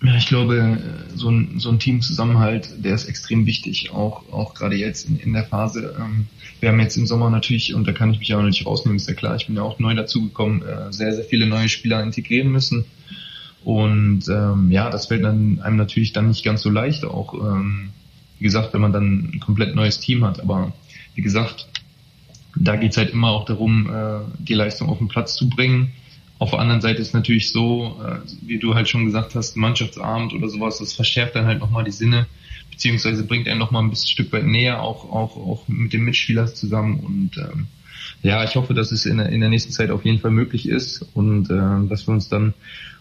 Ja, 0.05 0.17
ich 0.17 0.27
glaube, 0.27 0.79
so 1.15 1.31
ein, 1.31 1.59
so 1.59 1.71
ein 1.71 1.79
Teamzusammenhalt, 1.79 2.85
der 2.85 2.95
ist 2.95 3.07
extrem 3.07 3.47
wichtig, 3.47 3.91
auch, 3.91 4.31
auch 4.31 4.53
gerade 4.53 4.77
jetzt 4.77 5.09
in, 5.09 5.19
in 5.19 5.33
der 5.33 5.45
Phase. 5.45 5.97
Ähm, 5.99 6.27
wir 6.61 6.69
haben 6.69 6.81
jetzt 6.81 6.99
im 6.99 7.07
Sommer 7.07 7.31
natürlich, 7.31 7.75
und 7.75 7.87
da 7.87 7.93
kann 7.93 8.13
ich 8.13 8.19
mich 8.19 8.35
auch 8.35 8.43
nicht 8.43 8.67
rausnehmen, 8.67 8.97
ist 8.97 9.09
ja 9.09 9.15
klar, 9.15 9.35
ich 9.37 9.47
bin 9.47 9.57
ja 9.57 9.63
auch 9.63 9.79
neu 9.79 9.95
dazugekommen, 9.95 10.61
äh, 10.61 10.93
sehr, 10.93 11.15
sehr 11.15 11.25
viele 11.25 11.47
neue 11.47 11.71
Spieler 11.71 12.03
integrieren 12.03 12.53
müssen. 12.53 12.85
Und 13.65 14.29
ähm, 14.29 14.71
ja, 14.71 14.91
das 14.91 15.07
fällt 15.07 15.25
dann 15.25 15.61
einem 15.63 15.77
natürlich 15.77 16.13
dann 16.13 16.29
nicht 16.29 16.45
ganz 16.45 16.61
so 16.61 16.69
leicht, 16.69 17.07
auch 17.07 17.33
ähm, 17.33 17.89
wie 18.39 18.45
gesagt, 18.45 18.75
wenn 18.75 18.83
man 18.83 18.93
dann 18.93 19.31
ein 19.33 19.41
komplett 19.41 19.75
neues 19.75 20.01
Team 20.01 20.23
hat. 20.23 20.39
Aber 20.39 20.75
wie 21.15 21.23
gesagt, 21.23 21.67
da 22.57 22.77
geht's 22.77 22.99
halt 22.99 23.15
immer 23.15 23.31
auch 23.31 23.47
darum, 23.47 23.89
äh, 23.89 24.21
die 24.39 24.53
Leistung 24.53 24.91
auf 24.91 24.99
den 24.99 25.09
Platz 25.09 25.35
zu 25.35 25.49
bringen 25.49 25.93
auf 26.39 26.51
der 26.51 26.59
anderen 26.59 26.81
Seite 26.81 27.01
ist 27.01 27.15
natürlich 27.15 27.53
so, 27.53 27.97
äh, 28.05 28.19
wie 28.43 28.59
du 28.59 28.75
halt 28.75 28.89
schon 28.89 29.05
gesagt 29.05 29.35
hast, 29.35 29.57
Mannschaftsabend 29.57 30.35
oder 30.35 30.49
sowas, 30.49 30.79
das 30.79 30.93
verschärft 30.93 31.37
dann 31.37 31.47
halt 31.47 31.61
nochmal 31.61 31.85
die 31.85 31.93
Sinne, 31.93 32.27
beziehungsweise 32.71 33.25
bringt 33.25 33.49
einen 33.49 33.61
nochmal 33.61 33.83
ein 33.83 33.91
bisschen 33.91 34.09
Stück 34.09 34.33
weit 34.33 34.45
näher, 34.45 34.83
auch, 34.83 35.05
auch, 35.11 35.37
auch 35.37 35.69
mit 35.69 35.93
dem 35.93 36.05
Mitspieler 36.05 36.47
zusammen. 36.47 37.01
Und 37.01 37.37
ähm, 37.39 37.69
ja, 38.23 38.43
ich 38.43 38.57
hoffe, 38.57 38.75
dass 38.75 38.91
es 38.91 39.07
in 39.07 39.19
der, 39.19 39.29
in 39.29 39.41
der 39.41 39.49
nächsten 39.49 39.73
Zeit 39.73 39.91
auf 39.91 40.05
jeden 40.05 40.19
Fall 40.19 40.33
möglich 40.33 40.69
ist 40.69 41.07
und 41.15 41.51
äh, 41.51 41.89
dass 41.89 42.07
wir 42.09 42.15
uns 42.15 42.29
dann 42.29 42.55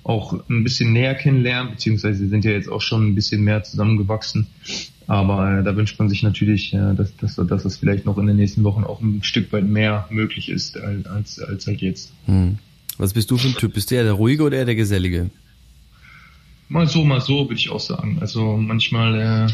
auch 0.03 0.34
ein 0.50 0.63
bisschen 0.63 0.91
näher 0.91 1.15
kennenlernen, 1.15 1.72
beziehungsweise 1.72 2.27
sind 2.27 2.46
ja 2.46 2.51
jetzt 2.51 2.69
auch 2.69 2.81
schon 2.81 3.08
ein 3.08 3.15
bisschen 3.15 3.43
mehr 3.43 3.63
zusammengewachsen. 3.63 4.48
Aber 5.08 5.60
äh, 5.60 5.63
da 5.63 5.75
wünscht 5.75 5.98
man 5.98 6.10
sich 6.10 6.24
natürlich, 6.24 6.74
äh, 6.74 6.93
dass, 6.93 7.15
dass, 7.17 7.36
dass 7.36 7.63
das 7.63 7.77
vielleicht 7.77 8.05
noch 8.05 8.17
in 8.17 8.27
den 8.27 8.36
nächsten 8.36 8.63
Wochen 8.63 8.84
auch 8.84 9.01
ein 9.01 9.24
Stück 9.24 9.51
weit 9.53 9.65
mehr 9.65 10.08
möglich 10.10 10.50
ist 10.50 10.77
als, 10.77 11.05
als, 11.08 11.39
als 11.39 11.67
halt 11.67 11.81
jetzt. 11.81 12.13
Hm. 12.25 12.60
Was 12.97 13.13
bist 13.13 13.31
du 13.31 13.38
für 13.38 13.47
ein 13.47 13.55
Typ? 13.55 13.73
Bist 13.73 13.91
du 13.91 13.95
eher 13.95 14.03
der 14.03 14.13
Ruhige 14.13 14.43
oder 14.43 14.57
eher 14.57 14.65
der 14.65 14.75
Gesellige? 14.75 15.29
Mal 16.69 16.88
so, 16.88 17.03
mal 17.03 17.21
so, 17.21 17.45
würde 17.45 17.55
ich 17.55 17.69
auch 17.69 17.79
sagen. 17.79 18.17
Also 18.21 18.57
manchmal 18.57 19.50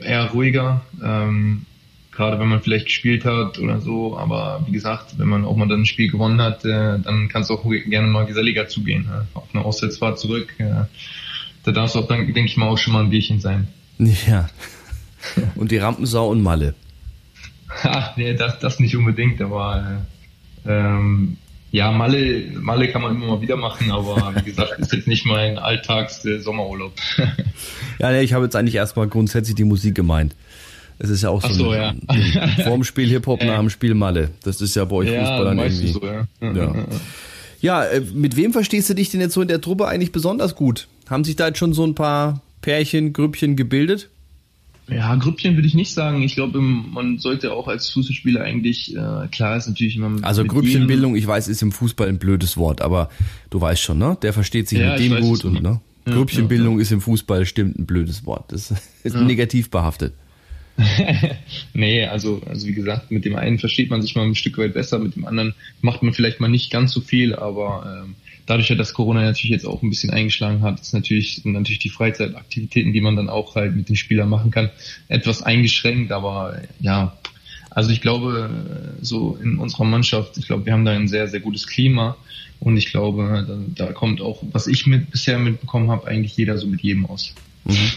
äh, 0.00 0.06
eher 0.06 0.30
ruhiger, 0.30 0.82
ähm, 1.02 1.64
gerade 2.12 2.38
wenn 2.38 2.48
man 2.48 2.62
vielleicht 2.62 2.86
gespielt 2.86 3.24
hat 3.24 3.58
oder 3.58 3.80
so. 3.80 4.16
Aber 4.18 4.64
wie 4.66 4.72
gesagt, 4.72 5.18
wenn 5.18 5.28
man 5.28 5.44
auch 5.44 5.56
mal 5.56 5.68
dann 5.68 5.82
ein 5.82 5.86
Spiel 5.86 6.10
gewonnen 6.10 6.40
hat, 6.40 6.64
äh, 6.64 6.98
dann 6.98 7.28
kannst 7.28 7.50
du 7.50 7.54
auch 7.54 7.64
gerne 7.64 8.08
mal 8.08 8.26
geselliger 8.26 8.68
zugehen. 8.68 9.06
Äh, 9.06 9.36
auf 9.36 9.48
eine 9.52 9.64
Auswärtsfahrt 9.64 10.18
zurück. 10.18 10.54
Äh, 10.58 10.84
da 11.64 11.72
darf 11.72 11.90
es 11.90 11.96
auch 11.96 12.06
dann, 12.06 12.26
denke 12.26 12.44
ich 12.44 12.56
mal, 12.56 12.68
auch 12.68 12.78
schon 12.78 12.92
mal 12.92 13.04
ein 13.04 13.10
Bierchen 13.10 13.40
sein. 13.40 13.68
Ja. 14.26 14.48
Und 15.56 15.72
die 15.72 15.78
Rampensau 15.78 16.30
und 16.30 16.40
Malle. 16.40 16.74
Ach, 17.82 18.16
nee, 18.16 18.34
das, 18.34 18.60
das 18.60 18.78
nicht 18.78 18.94
unbedingt, 18.94 19.40
aber 19.40 20.04
äh, 20.64 20.70
ähm, 20.70 21.36
ja, 21.76 21.92
Malle, 21.92 22.44
Malle 22.58 22.88
kann 22.88 23.02
man 23.02 23.14
immer 23.16 23.26
mal 23.26 23.42
wieder 23.42 23.56
machen, 23.56 23.90
aber 23.90 24.32
wie 24.36 24.44
gesagt, 24.44 24.78
ist 24.78 24.94
jetzt 24.94 25.06
nicht 25.06 25.26
mein 25.26 25.58
Alltags-Sommerurlaub. 25.58 26.92
ja, 27.98 28.10
nee, 28.12 28.22
ich 28.22 28.32
habe 28.32 28.46
jetzt 28.46 28.56
eigentlich 28.56 28.76
erstmal 28.76 29.08
grundsätzlich 29.08 29.56
die 29.56 29.64
Musik 29.64 29.94
gemeint. 29.94 30.34
Es 30.98 31.10
ist 31.10 31.22
ja 31.22 31.28
auch 31.28 31.42
so, 31.42 31.52
so 31.52 31.74
ja. 31.74 31.94
vorm 32.64 32.82
Spiel 32.82 33.10
Hip-Hop, 33.10 33.44
nach 33.44 33.58
dem 33.58 33.68
Spiel 33.68 33.92
Malle. 33.92 34.30
Das 34.42 34.62
ist 34.62 34.74
ja 34.74 34.86
bei 34.86 34.96
euch 34.96 35.10
ja, 35.10 35.20
Fußballern 35.20 35.58
irgendwie. 35.58 35.88
So, 35.88 36.00
ja. 36.02 36.26
Ja. 36.40 36.74
ja, 37.60 37.84
äh, 37.84 38.00
mit 38.00 38.36
wem 38.36 38.54
verstehst 38.54 38.88
du 38.88 38.94
dich 38.94 39.10
denn 39.10 39.20
jetzt 39.20 39.34
so 39.34 39.42
in 39.42 39.48
der 39.48 39.60
Truppe 39.60 39.86
eigentlich 39.86 40.12
besonders 40.12 40.54
gut? 40.54 40.88
Haben 41.10 41.24
sich 41.24 41.36
da 41.36 41.48
jetzt 41.48 41.58
schon 41.58 41.74
so 41.74 41.86
ein 41.86 41.94
paar 41.94 42.40
Pärchen, 42.62 43.12
Grüppchen 43.12 43.54
gebildet? 43.54 44.08
Ja, 44.88 45.14
Grüppchen 45.16 45.56
würde 45.56 45.66
ich 45.66 45.74
nicht 45.74 45.92
sagen. 45.92 46.22
Ich 46.22 46.36
glaube, 46.36 46.60
man 46.60 47.18
sollte 47.18 47.52
auch 47.52 47.66
als 47.66 47.90
Fußballspieler 47.90 48.42
eigentlich, 48.42 48.94
äh, 48.94 49.26
klar 49.32 49.56
ist 49.56 49.66
natürlich 49.66 49.96
immer. 49.96 50.16
Also 50.22 50.44
Grüppchenbildung, 50.44 51.16
ich 51.16 51.26
weiß, 51.26 51.48
ist 51.48 51.62
im 51.62 51.72
Fußball 51.72 52.08
ein 52.08 52.18
blödes 52.18 52.56
Wort, 52.56 52.82
aber 52.82 53.10
du 53.50 53.60
weißt 53.60 53.82
schon, 53.82 53.98
ne? 53.98 54.16
Der 54.22 54.32
versteht 54.32 54.68
sich 54.68 54.78
ja, 54.78 54.92
mit 54.92 55.00
dem 55.00 55.12
weiß, 55.12 55.20
gut 55.20 55.44
und 55.44 55.60
ne? 55.62 55.80
Ja, 56.06 56.12
Grüppchenbildung 56.14 56.76
ja, 56.76 56.82
ist 56.82 56.92
im 56.92 57.00
Fußball 57.00 57.46
stimmt 57.46 57.78
ein 57.78 57.86
blödes 57.86 58.24
Wort. 58.26 58.52
Das 58.52 58.72
ist 59.02 59.16
negativ 59.16 59.70
behaftet. 59.70 60.14
nee, 61.72 62.04
also, 62.04 62.42
also 62.46 62.66
wie 62.66 62.74
gesagt, 62.74 63.10
mit 63.10 63.24
dem 63.24 63.34
einen 63.34 63.58
versteht 63.58 63.90
man 63.90 64.02
sich 64.02 64.14
mal 64.14 64.26
ein 64.26 64.34
Stück 64.34 64.58
weit 64.58 64.74
besser, 64.74 64.98
mit 64.98 65.16
dem 65.16 65.24
anderen 65.24 65.54
macht 65.80 66.02
man 66.02 66.12
vielleicht 66.12 66.38
mal 66.38 66.48
nicht 66.48 66.70
ganz 66.70 66.92
so 66.92 67.00
viel, 67.00 67.34
aber 67.34 68.04
ähm, 68.04 68.14
dadurch, 68.46 68.68
dass 68.68 68.94
Corona 68.94 69.22
natürlich 69.22 69.50
jetzt 69.50 69.66
auch 69.66 69.82
ein 69.82 69.90
bisschen 69.90 70.10
eingeschlagen 70.10 70.62
hat, 70.62 70.80
ist 70.80 70.94
natürlich, 70.94 71.44
natürlich 71.44 71.80
die 71.80 71.90
Freizeitaktivitäten, 71.90 72.92
die 72.92 73.00
man 73.00 73.16
dann 73.16 73.28
auch 73.28 73.54
halt 73.54 73.76
mit 73.76 73.88
den 73.88 73.96
Spielern 73.96 74.28
machen 74.28 74.50
kann, 74.50 74.70
etwas 75.08 75.42
eingeschränkt, 75.42 76.12
aber 76.12 76.62
ja, 76.80 77.16
also 77.70 77.90
ich 77.90 78.00
glaube, 78.00 78.94
so 79.02 79.36
in 79.42 79.58
unserer 79.58 79.84
Mannschaft, 79.84 80.38
ich 80.38 80.46
glaube, 80.46 80.64
wir 80.64 80.72
haben 80.72 80.86
da 80.86 80.92
ein 80.92 81.08
sehr, 81.08 81.28
sehr 81.28 81.40
gutes 81.40 81.66
Klima 81.66 82.16
und 82.58 82.76
ich 82.78 82.86
glaube, 82.90 83.44
da, 83.76 83.86
da 83.86 83.92
kommt 83.92 84.22
auch, 84.22 84.42
was 84.52 84.66
ich 84.66 84.86
mit, 84.86 85.10
bisher 85.10 85.38
mitbekommen 85.38 85.90
habe, 85.90 86.06
eigentlich 86.06 86.36
jeder 86.36 86.56
so 86.56 86.66
mit 86.66 86.80
jedem 86.80 87.04
aus. 87.04 87.34
Mhm. 87.64 87.92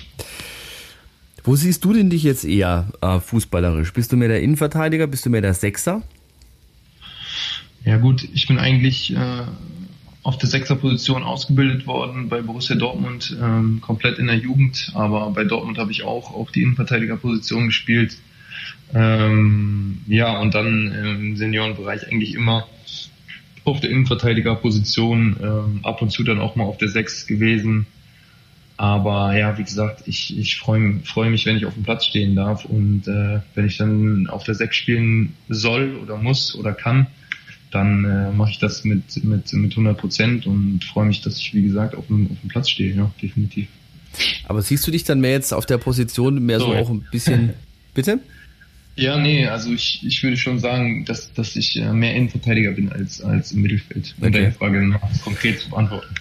Wo 1.44 1.56
siehst 1.56 1.86
du 1.86 1.94
denn 1.94 2.10
dich 2.10 2.24
jetzt 2.24 2.44
eher 2.44 2.91
äh, 3.01 3.20
fußballerisch? 3.20 3.94
Bist 3.94 4.12
du 4.12 4.18
mehr 4.18 4.27
der 4.27 4.41
Innenverteidiger? 4.41 5.08
Bist 5.08 5.25
du 5.25 5.29
mehr 5.29 5.41
der 5.41 5.53
Sechser? 5.53 6.03
Ja 7.86 7.98
gut, 7.98 8.27
ich 8.34 8.48
bin 8.48 8.60
eigentlich 8.60 9.15
äh, 9.15 9.44
auf 10.23 10.38
der 10.38 10.49
Sechserposition 10.49 11.23
ausgebildet 11.23 11.88
worden 11.88 12.27
bei 12.29 12.41
Borussia 12.41 12.75
Dortmund, 12.75 13.35
ähm, 13.41 13.79
komplett 13.81 14.19
in 14.19 14.27
der 14.27 14.35
Jugend, 14.35 14.91
aber 14.93 15.29
bei 15.31 15.45
Dortmund 15.45 15.77
habe 15.77 15.91
ich 15.91 16.03
auch 16.03 16.33
auf 16.33 16.51
die 16.51 16.61
Innenverteidigerposition 16.61 17.67
gespielt. 17.67 18.17
Ähm, 18.93 20.01
ja, 20.07 20.38
und 20.39 20.55
dann 20.55 20.91
im 20.91 21.38
Seniorenbereich 21.38 22.07
eigentlich 22.07 22.33
immer 22.33 22.67
auf 23.63 23.79
der 23.79 23.91
Innenverteidigerposition, 23.91 25.38
ähm, 25.41 25.79
ab 25.83 26.01
und 26.01 26.11
zu 26.11 26.23
dann 26.23 26.39
auch 26.39 26.55
mal 26.55 26.65
auf 26.65 26.77
der 26.77 26.89
Sechs 26.89 27.27
gewesen. 27.27 27.85
Aber 28.77 29.38
ja, 29.38 29.57
wie 29.57 29.63
gesagt, 29.63 30.03
ich, 30.05 30.38
ich 30.38 30.57
freue 30.57 30.99
freu 31.03 31.29
mich, 31.29 31.45
wenn 31.45 31.57
ich 31.57 31.65
auf 31.65 31.73
dem 31.73 31.83
Platz 31.83 32.05
stehen 32.05 32.35
darf 32.35 32.65
und 32.65 33.07
äh, 33.07 33.41
wenn 33.53 33.65
ich 33.67 33.77
dann 33.77 34.27
auf 34.27 34.43
der 34.43 34.55
Sechs 34.55 34.77
spielen 34.77 35.33
soll 35.49 35.97
oder 36.01 36.17
muss 36.17 36.55
oder 36.55 36.73
kann, 36.73 37.07
dann 37.71 38.05
äh, 38.05 38.31
mache 38.31 38.51
ich 38.51 38.59
das 38.59 38.83
mit, 38.83 39.23
mit, 39.23 39.53
mit 39.53 39.71
100 39.71 39.97
Prozent 39.97 40.47
und 40.47 40.83
freue 40.83 41.05
mich, 41.05 41.21
dass 41.21 41.38
ich, 41.38 41.53
wie 41.53 41.61
gesagt, 41.61 41.95
auf 41.95 42.07
dem, 42.07 42.29
auf 42.31 42.39
dem 42.41 42.49
Platz 42.49 42.69
stehe, 42.69 42.95
ja, 42.95 43.11
definitiv. 43.21 43.67
Aber 44.45 44.61
siehst 44.61 44.85
du 44.88 44.91
dich 44.91 45.03
dann 45.03 45.19
mehr 45.19 45.31
jetzt 45.31 45.53
auf 45.53 45.65
der 45.65 45.77
Position, 45.77 46.43
mehr 46.43 46.59
so, 46.59 46.67
so 46.67 46.73
auch 46.73 46.89
ein 46.89 47.05
bisschen, 47.11 47.53
bitte? 47.93 48.19
Ja, 48.95 49.17
nee, 49.17 49.45
also 49.45 49.71
ich, 49.71 50.01
ich 50.05 50.21
würde 50.23 50.35
schon 50.35 50.59
sagen, 50.59 51.05
dass, 51.05 51.31
dass 51.33 51.55
ich 51.55 51.77
äh, 51.77 51.93
mehr 51.93 52.15
Innenverteidiger 52.15 52.71
bin 52.71 52.91
als, 52.91 53.21
als 53.21 53.51
im 53.51 53.61
Mittelfeld, 53.61 54.15
um 54.17 54.27
okay. 54.27 54.33
deine 54.33 54.51
Frage 54.51 54.99
konkret 55.23 55.59
zu 55.59 55.69
beantworten. 55.69 56.13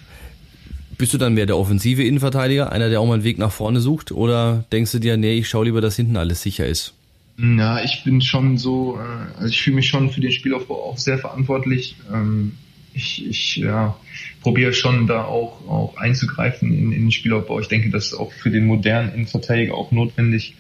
Bist 0.97 1.15
du 1.15 1.19
dann 1.19 1.35
mehr 1.35 1.47
der 1.47 1.57
offensive 1.57 2.03
Innenverteidiger, 2.03 2.71
einer, 2.71 2.89
der 2.89 3.01
auch 3.01 3.07
mal 3.07 3.15
einen 3.15 3.25
Weg 3.25 3.39
nach 3.39 3.53
vorne 3.53 3.81
sucht? 3.81 4.13
Oder 4.13 4.65
denkst 4.73 4.93
du 4.93 4.99
dir, 4.99 5.17
nee, 5.17 5.39
ich 5.39 5.49
schaue 5.49 5.65
lieber, 5.65 5.81
dass 5.81 5.97
hinten 5.97 6.17
alles 6.17 6.43
sicher 6.43 6.67
ist? 6.67 6.95
Na, 7.41 7.85
ich 7.85 8.03
bin 8.03 8.21
schon 8.21 8.59
so, 8.59 8.99
äh, 8.99 9.39
also 9.39 9.47
ich 9.47 9.63
fühle 9.63 9.77
mich 9.77 9.89
schon 9.89 10.11
für 10.11 10.21
den 10.21 10.33
Spielaufbau 10.33 10.91
auch 10.91 10.99
sehr 10.99 11.19
verantwortlich. 11.19 11.95
Ähm, 12.13 12.55
ich, 12.95 13.25
ich 13.25 13.57
ja, 13.57 13.97
probiere 14.41 14.73
schon 14.73 15.07
da 15.07 15.23
auch, 15.23 15.69
auch 15.69 15.97
einzugreifen 15.97 16.73
in, 16.73 16.91
in 16.91 17.03
den 17.03 17.13
Spielaufbau. 17.13 17.61
Ich 17.61 17.69
denke, 17.69 17.91
das 17.91 18.07
ist 18.07 18.15
auch 18.15 18.33
für 18.33 18.51
den 18.51 18.67
modernen 18.67 19.15
Innenverteidiger 19.15 19.75
auch 19.75 19.93
notwendig. 19.93 20.57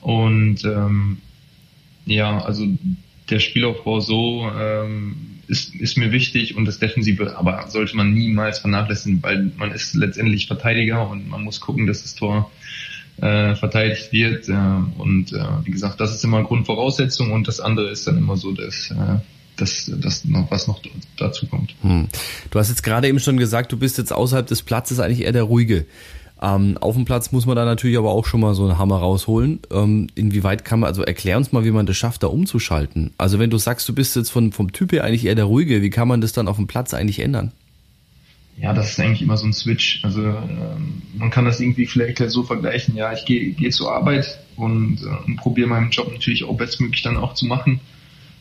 Und 0.00 0.64
ähm, 0.64 1.18
ja, 2.06 2.42
also 2.42 2.66
der 3.28 3.40
Spielaufbau 3.40 4.00
so 4.00 4.50
ähm, 4.58 5.16
ist, 5.48 5.74
ist 5.74 5.98
mir 5.98 6.12
wichtig 6.12 6.56
und 6.56 6.64
das 6.64 6.78
Defensive 6.78 7.36
aber 7.36 7.68
sollte 7.68 7.94
man 7.94 8.14
niemals 8.14 8.60
vernachlässigen, 8.60 9.22
weil 9.22 9.52
man 9.58 9.70
ist 9.70 9.94
letztendlich 9.94 10.46
Verteidiger 10.46 11.10
und 11.10 11.28
man 11.28 11.44
muss 11.44 11.60
gucken, 11.60 11.86
dass 11.86 12.02
das 12.02 12.14
Tor 12.14 12.50
äh, 13.20 13.54
verteidigt 13.54 14.12
wird. 14.12 14.48
Äh, 14.48 14.52
und 14.98 15.32
äh, 15.32 15.44
wie 15.64 15.70
gesagt, 15.70 16.00
das 16.00 16.14
ist 16.14 16.24
immer 16.24 16.42
Grundvoraussetzung 16.44 17.32
und 17.32 17.48
das 17.48 17.60
andere 17.60 17.90
ist 17.90 18.06
dann 18.06 18.18
immer 18.18 18.36
so, 18.36 18.52
dass 18.52 18.90
äh, 18.90 19.18
das, 19.56 19.90
das 19.96 20.24
noch, 20.24 20.50
was 20.50 20.68
noch 20.68 20.80
dazu 21.16 21.46
kommt. 21.46 21.74
Hm. 21.82 22.08
Du 22.50 22.58
hast 22.58 22.68
jetzt 22.68 22.82
gerade 22.82 23.08
eben 23.08 23.20
schon 23.20 23.38
gesagt, 23.38 23.72
du 23.72 23.78
bist 23.78 23.98
jetzt 23.98 24.12
außerhalb 24.12 24.46
des 24.46 24.62
Platzes 24.62 25.00
eigentlich 25.00 25.22
eher 25.22 25.32
der 25.32 25.44
ruhige. 25.44 25.86
Ähm, 26.42 26.76
auf 26.78 26.94
dem 26.94 27.06
Platz 27.06 27.32
muss 27.32 27.46
man 27.46 27.56
da 27.56 27.64
natürlich 27.64 27.96
aber 27.96 28.10
auch 28.10 28.26
schon 28.26 28.40
mal 28.40 28.54
so 28.54 28.64
einen 28.64 28.78
Hammer 28.78 28.98
rausholen. 28.98 29.60
Ähm, 29.70 30.08
inwieweit 30.14 30.66
kann 30.66 30.80
man, 30.80 30.88
also 30.88 31.02
erklär 31.02 31.38
uns 31.38 31.52
mal, 31.52 31.64
wie 31.64 31.70
man 31.70 31.86
das 31.86 31.96
schafft, 31.96 32.22
da 32.22 32.26
umzuschalten. 32.26 33.12
Also 33.16 33.38
wenn 33.38 33.48
du 33.48 33.56
sagst, 33.56 33.88
du 33.88 33.94
bist 33.94 34.16
jetzt 34.16 34.30
von, 34.30 34.52
vom 34.52 34.72
Typ 34.72 34.92
her 34.92 35.04
eigentlich 35.04 35.24
eher 35.24 35.34
der 35.34 35.46
Ruhige, 35.46 35.80
wie 35.80 35.90
kann 35.90 36.08
man 36.08 36.20
das 36.20 36.32
dann 36.32 36.48
auf 36.48 36.56
dem 36.56 36.66
Platz 36.66 36.92
eigentlich 36.92 37.20
ändern? 37.20 37.52
Ja, 38.58 38.72
das 38.72 38.90
ist 38.90 39.00
eigentlich 39.00 39.22
immer 39.22 39.36
so 39.36 39.46
ein 39.46 39.52
Switch. 39.52 40.00
Also 40.02 40.22
ähm, 40.22 41.02
man 41.16 41.30
kann 41.30 41.44
das 41.44 41.60
irgendwie 41.60 41.86
vielleicht 41.86 42.20
halt 42.20 42.30
so 42.30 42.42
vergleichen. 42.42 42.96
Ja, 42.96 43.12
ich 43.12 43.24
gehe 43.26 43.50
geh 43.50 43.68
zur 43.68 43.92
Arbeit 43.92 44.38
und, 44.56 45.02
äh, 45.02 45.26
und 45.26 45.36
probiere 45.36 45.68
meinen 45.68 45.90
Job 45.90 46.10
natürlich 46.10 46.44
auch 46.44 46.56
bestmöglich 46.56 47.02
dann 47.02 47.18
auch 47.18 47.34
zu 47.34 47.46
machen. 47.46 47.80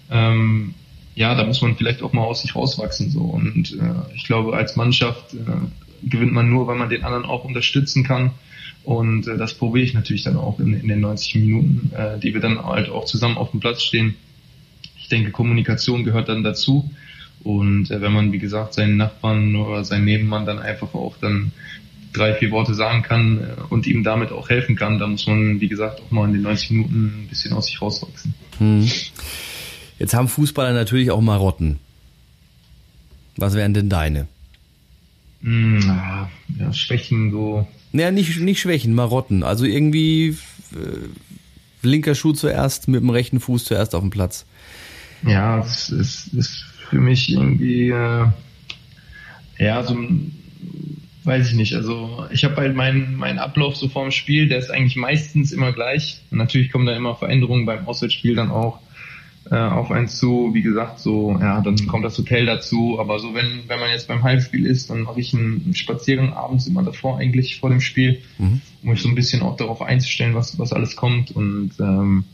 Ähm, 0.09 0.73
ja, 1.15 1.35
da 1.35 1.45
muss 1.45 1.61
man 1.61 1.75
vielleicht 1.75 2.01
auch 2.01 2.13
mal 2.13 2.23
aus 2.23 2.41
sich 2.41 2.55
rauswachsen 2.55 3.09
so. 3.09 3.21
Und 3.21 3.73
äh, 3.73 4.15
ich 4.15 4.25
glaube, 4.25 4.55
als 4.55 4.75
Mannschaft 4.77 5.33
äh, 5.33 6.07
gewinnt 6.09 6.33
man 6.33 6.49
nur, 6.49 6.67
weil 6.67 6.77
man 6.77 6.89
den 6.89 7.03
anderen 7.03 7.25
auch 7.25 7.43
unterstützen 7.43 8.03
kann. 8.03 8.31
Und 8.85 9.27
äh, 9.27 9.37
das 9.37 9.55
probiere 9.55 9.85
ich 9.85 9.93
natürlich 9.93 10.23
dann 10.23 10.37
auch 10.37 10.59
in, 10.59 10.73
in 10.73 10.87
den 10.87 11.01
90 11.01 11.35
Minuten, 11.35 11.91
äh, 11.93 12.19
die 12.19 12.33
wir 12.33 12.41
dann 12.41 12.63
halt 12.63 12.89
auch 12.89 13.05
zusammen 13.05 13.37
auf 13.37 13.51
dem 13.51 13.59
Platz 13.59 13.81
stehen. 13.81 14.15
Ich 14.97 15.09
denke, 15.09 15.31
Kommunikation 15.31 16.03
gehört 16.03 16.29
dann 16.29 16.43
dazu. 16.43 16.89
Und 17.45 17.91
äh, 17.91 18.01
wenn 18.01 18.11
man, 18.11 18.31
wie 18.31 18.39
gesagt, 18.39 18.73
seinen 18.73 18.97
Nachbarn 18.97 19.55
oder 19.55 19.85
seinen 19.85 20.05
Nebenmann 20.05 20.47
dann 20.47 20.57
einfach 20.57 20.95
auch 20.95 21.15
dann 21.21 21.51
drei, 22.11 22.33
vier 22.33 22.49
Worte 22.49 22.73
sagen 22.73 23.03
kann 23.03 23.37
äh, 23.37 23.61
und 23.69 23.85
ihm 23.85 24.03
damit 24.03 24.31
auch 24.31 24.49
helfen 24.49 24.75
kann, 24.75 24.97
dann 24.97 25.11
muss 25.11 25.27
man, 25.27 25.61
wie 25.61 25.67
gesagt, 25.67 26.01
auch 26.01 26.09
mal 26.09 26.25
in 26.25 26.33
den 26.33 26.41
90 26.41 26.71
Minuten 26.71 27.05
ein 27.05 27.27
bisschen 27.29 27.53
aus 27.53 27.67
sich 27.67 27.79
rauswachsen. 27.79 28.33
Hm. 28.57 28.89
Jetzt 29.99 30.15
haben 30.15 30.27
Fußballer 30.27 30.73
natürlich 30.73 31.11
auch 31.11 31.21
Marotten. 31.21 31.79
Was 33.37 33.53
wären 33.53 33.75
denn 33.75 33.89
deine? 33.89 34.27
Hm, 35.43 35.81
ja, 36.59 36.73
Schwächen 36.73 37.31
so. 37.31 37.67
Naja, 37.91 38.09
nicht, 38.09 38.39
nicht 38.39 38.59
Schwächen, 38.59 38.95
Marotten. 38.95 39.43
Also 39.43 39.65
irgendwie 39.65 40.29
äh, 40.73 41.83
linker 41.83 42.15
Schuh 42.15 42.33
zuerst, 42.33 42.87
mit 42.87 43.01
dem 43.01 43.11
rechten 43.11 43.39
Fuß 43.39 43.65
zuerst 43.65 43.93
auf 43.93 44.01
dem 44.01 44.09
Platz. 44.09 44.45
Ja, 45.21 45.59
es 45.59 45.89
ist, 45.89 46.33
ist 46.33 46.65
für 46.89 46.99
mich 46.99 47.31
irgendwie, 47.31 47.89
äh, 47.89 48.27
ja, 49.57 49.83
so 49.83 49.97
weiß 51.25 51.49
ich 51.49 51.55
nicht. 51.55 51.73
Also 51.73 52.25
ich 52.31 52.43
habe 52.43 52.57
halt 52.57 52.75
meinen 52.75 53.15
mein 53.15 53.39
Ablauf 53.39 53.75
so 53.75 53.89
vorm 53.89 54.11
Spiel, 54.11 54.47
der 54.47 54.59
ist 54.59 54.69
eigentlich 54.69 54.95
meistens 54.95 55.51
immer 55.51 55.71
gleich. 55.71 56.21
natürlich 56.31 56.71
kommen 56.71 56.85
da 56.85 56.95
immer 56.95 57.15
Veränderungen 57.15 57.65
beim 57.65 57.87
Auswärtsspiel 57.87 58.35
dann 58.35 58.51
auch 58.51 58.79
äh, 59.49 59.55
auf 59.55 59.91
eins 59.91 60.17
zu. 60.17 60.51
Wie 60.53 60.61
gesagt, 60.61 60.99
so, 60.99 61.37
ja, 61.39 61.61
dann 61.61 61.87
kommt 61.87 62.05
das 62.05 62.17
Hotel 62.17 62.45
dazu. 62.45 62.99
Aber 62.99 63.19
so, 63.19 63.33
wenn, 63.33 63.63
wenn 63.67 63.79
man 63.79 63.89
jetzt 63.89 64.07
beim 64.07 64.23
Heimspiel 64.23 64.65
ist, 64.65 64.89
dann 64.89 65.01
mache 65.01 65.19
ich 65.19 65.33
einen 65.33 65.73
Spaziergang 65.75 66.33
abends 66.33 66.67
immer 66.67 66.83
davor 66.83 67.17
eigentlich 67.17 67.59
vor 67.59 67.69
dem 67.69 67.81
Spiel, 67.81 68.21
mhm. 68.37 68.61
um 68.83 68.89
mich 68.89 69.01
so 69.01 69.09
ein 69.09 69.15
bisschen 69.15 69.41
auch 69.41 69.57
darauf 69.57 69.81
einzustellen, 69.81 70.35
was, 70.35 70.57
was 70.59 70.73
alles 70.73 70.95
kommt. 70.95 71.31
Und 71.31 71.71
ähm, 71.79 72.25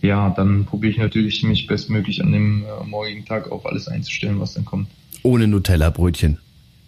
ja, 0.00 0.30
dann 0.30 0.64
probiere 0.64 0.92
ich 0.92 0.98
natürlich 0.98 1.42
mich 1.42 1.66
bestmöglich 1.66 2.22
an 2.22 2.32
dem 2.32 2.64
äh, 2.64 2.84
morgigen 2.86 3.24
Tag 3.24 3.50
auf 3.50 3.66
alles 3.66 3.88
einzustellen, 3.88 4.40
was 4.40 4.54
dann 4.54 4.64
kommt. 4.64 4.88
Ohne 5.22 5.48
Nutella-Brötchen. 5.48 6.38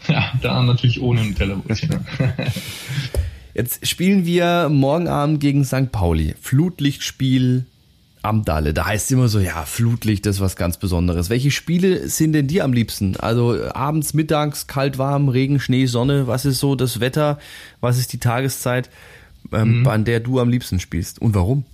Ja, 0.09 0.33
da 0.40 0.62
natürlich 0.62 1.00
ohne 1.00 1.25
Nutella-Brötchen. 1.25 2.00
Jetzt 3.55 3.87
spielen 3.87 4.25
wir 4.25 4.69
morgen 4.71 5.09
Abend 5.09 5.40
gegen 5.40 5.64
St. 5.64 5.90
Pauli. 5.90 6.35
Flutlichtspiel 6.40 7.67
am 8.23 8.45
Dalle. 8.45 8.75
Da 8.75 8.87
heißt 8.87 9.07
es 9.07 9.11
immer 9.11 9.29
so, 9.29 9.40
ja, 9.40 9.64
Flutlicht 9.64 10.26
ist 10.26 10.40
was 10.40 10.57
ganz 10.57 10.76
Besonderes. 10.76 11.31
Welche 11.31 11.50
Spiele 11.50 12.09
sind 12.09 12.33
denn 12.33 12.47
dir 12.47 12.64
am 12.64 12.73
liebsten? 12.73 13.17
Also 13.17 13.57
abends, 13.73 14.14
mittags, 14.14 14.67
kalt, 14.67 14.99
warm, 14.99 15.29
Regen, 15.29 15.59
Schnee, 15.59 15.87
Sonne. 15.87 16.26
Was 16.26 16.45
ist 16.45 16.61
so 16.61 16.76
das 16.76 17.00
Wetter? 17.00 17.38
Was 17.81 17.99
ist 17.99 18.12
die 18.12 18.19
Tageszeit, 18.19 18.90
ähm, 19.52 19.81
mhm. 19.81 19.88
an 19.88 20.05
der 20.05 20.21
du 20.21 20.38
am 20.38 20.49
liebsten 20.49 20.81
spielst? 20.81 21.21
Und 21.21 21.35
warum? 21.35 21.64